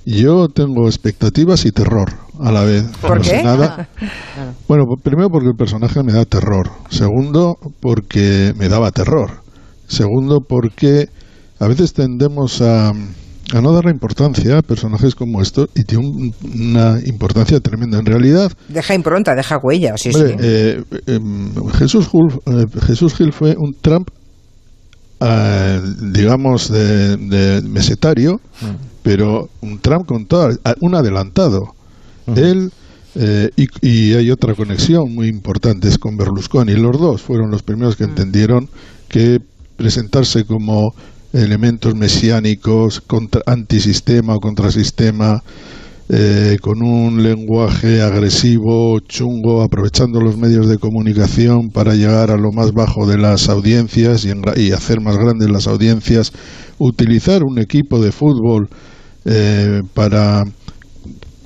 [0.04, 2.12] yo tengo expectativas y terror
[2.43, 3.43] a la vez ¿Por no sé qué?
[3.43, 3.88] nada
[4.68, 6.70] Bueno, pues primero porque el personaje me da terror.
[6.90, 9.43] Segundo, porque me daba terror.
[9.86, 11.09] Segundo, porque
[11.61, 16.34] a veces tendemos a, a no darle importancia a personajes como estos y tiene un-
[16.55, 17.99] una importancia tremenda.
[17.99, 20.36] En realidad, Deja impronta, deja huella, sí, hombre, sí.
[20.40, 24.09] eh, em, Jesús, Gil, eh, Jesús Gil fue un Trump,
[25.20, 25.80] eh,
[26.12, 28.40] digamos, de, de mesetario,
[29.03, 30.49] pero un Trump con todo,
[30.80, 31.61] un adelantado.
[32.36, 32.70] Él
[33.14, 36.74] eh, y, y hay otra conexión muy importante es con Berlusconi.
[36.74, 38.68] Los dos fueron los primeros que entendieron
[39.08, 39.40] que
[39.76, 40.94] presentarse como
[41.32, 45.42] elementos mesiánicos contra, antisistema o contrasistema
[46.08, 52.52] eh, con un lenguaje agresivo, chungo, aprovechando los medios de comunicación para llegar a lo
[52.52, 56.32] más bajo de las audiencias y, y hacer más grandes las audiencias,
[56.78, 58.68] utilizar un equipo de fútbol
[59.24, 60.44] eh, para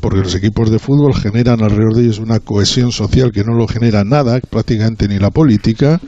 [0.06, 3.66] porque los equipos de fútbol generan alrededor de ellos una cohesión social que no lo
[3.66, 6.00] genera nada, prácticamente ni la política,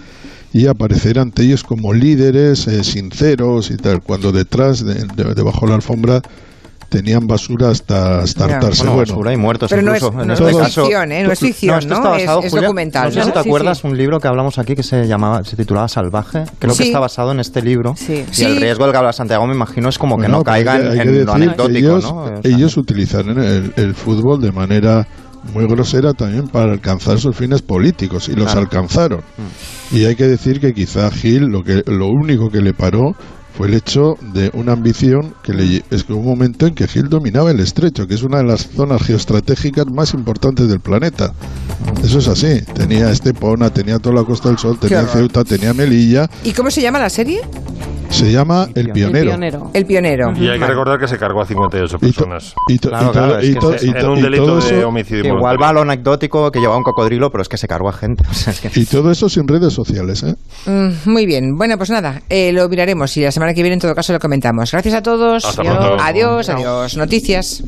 [0.53, 5.63] y aparecer ante ellos como líderes eh, sinceros y tal, cuando detrás, de- de- debajo
[5.63, 6.23] de la alfombra,
[6.89, 8.83] tenían basura hasta, hasta hartarse.
[8.85, 10.17] Bueno, Bueno, basura y muertos Pero no es, incluso.
[10.17, 11.23] no en es este Todos- caso- ficción, ¿eh?
[11.23, 11.97] No es ficción, esto ¿no?
[11.97, 13.05] está basado, es, es Julia, documental.
[13.05, 13.33] No sé si ¿no?
[13.35, 13.87] te Sí, acuerdas sí.
[13.87, 16.45] un libro que hablamos aquí que se llamaba, se titulaba Salvaje.
[16.59, 16.79] Creo Sí.
[16.79, 17.95] que está basado en este libro.
[17.97, 18.25] Sí.
[18.31, 18.45] Y Sí.
[18.45, 21.01] el riesgo del que habla Santiago, me imagino, es como que Bueno, no caiga en,
[21.01, 22.17] en lo anecdótico, ellos, ¿no?
[22.23, 25.07] O sea, ellos utilizan el, el fútbol de manera
[25.55, 28.61] muy grosera también para alcanzar sus fines políticos y los Claro.
[28.61, 29.21] alcanzaron.
[29.21, 29.97] Mm.
[29.97, 33.13] Y hay que decir que quizá Gil lo que lo único que le paró
[33.59, 36.87] fue el hecho de una ambición que le es que hubo un momento en que
[36.87, 41.35] Gil dominaba el estrecho, que es una de las zonas geoestratégicas más importantes del planeta.
[42.05, 42.63] Eso es así.
[42.75, 45.05] Tenía Estepona, tenía toda la Costa del Sol, tenía.
[45.07, 46.31] Ceuta, tenía Melilla.
[46.45, 47.41] ¿Y cómo se llama la serie?
[48.11, 49.71] Se llama El Pionero.
[49.73, 50.33] El pionero.
[50.37, 50.67] Y hay que Vale.
[50.67, 52.55] recordar que se cargó a 58 Y to- personas.
[52.69, 55.61] y en un y delito todo de eso- homicidio igual voluntario.
[55.61, 58.25] va a lo anecdótico que llevaba un cocodrilo, pero es que se cargó a gente.
[58.31, 60.35] O sea, es que- Y todo eso sin redes sociales, ¿eh?
[60.67, 61.57] Mm, muy bien.
[61.57, 64.19] Bueno, pues nada, eh, lo miraremos y la semana que viene en todo caso lo
[64.21, 64.71] comentamos.
[64.73, 65.45] Gracias a todos.
[65.45, 66.03] Hasta Adiós, pronto.
[66.03, 66.97] adiós, adiós.
[66.97, 67.63] Noticias.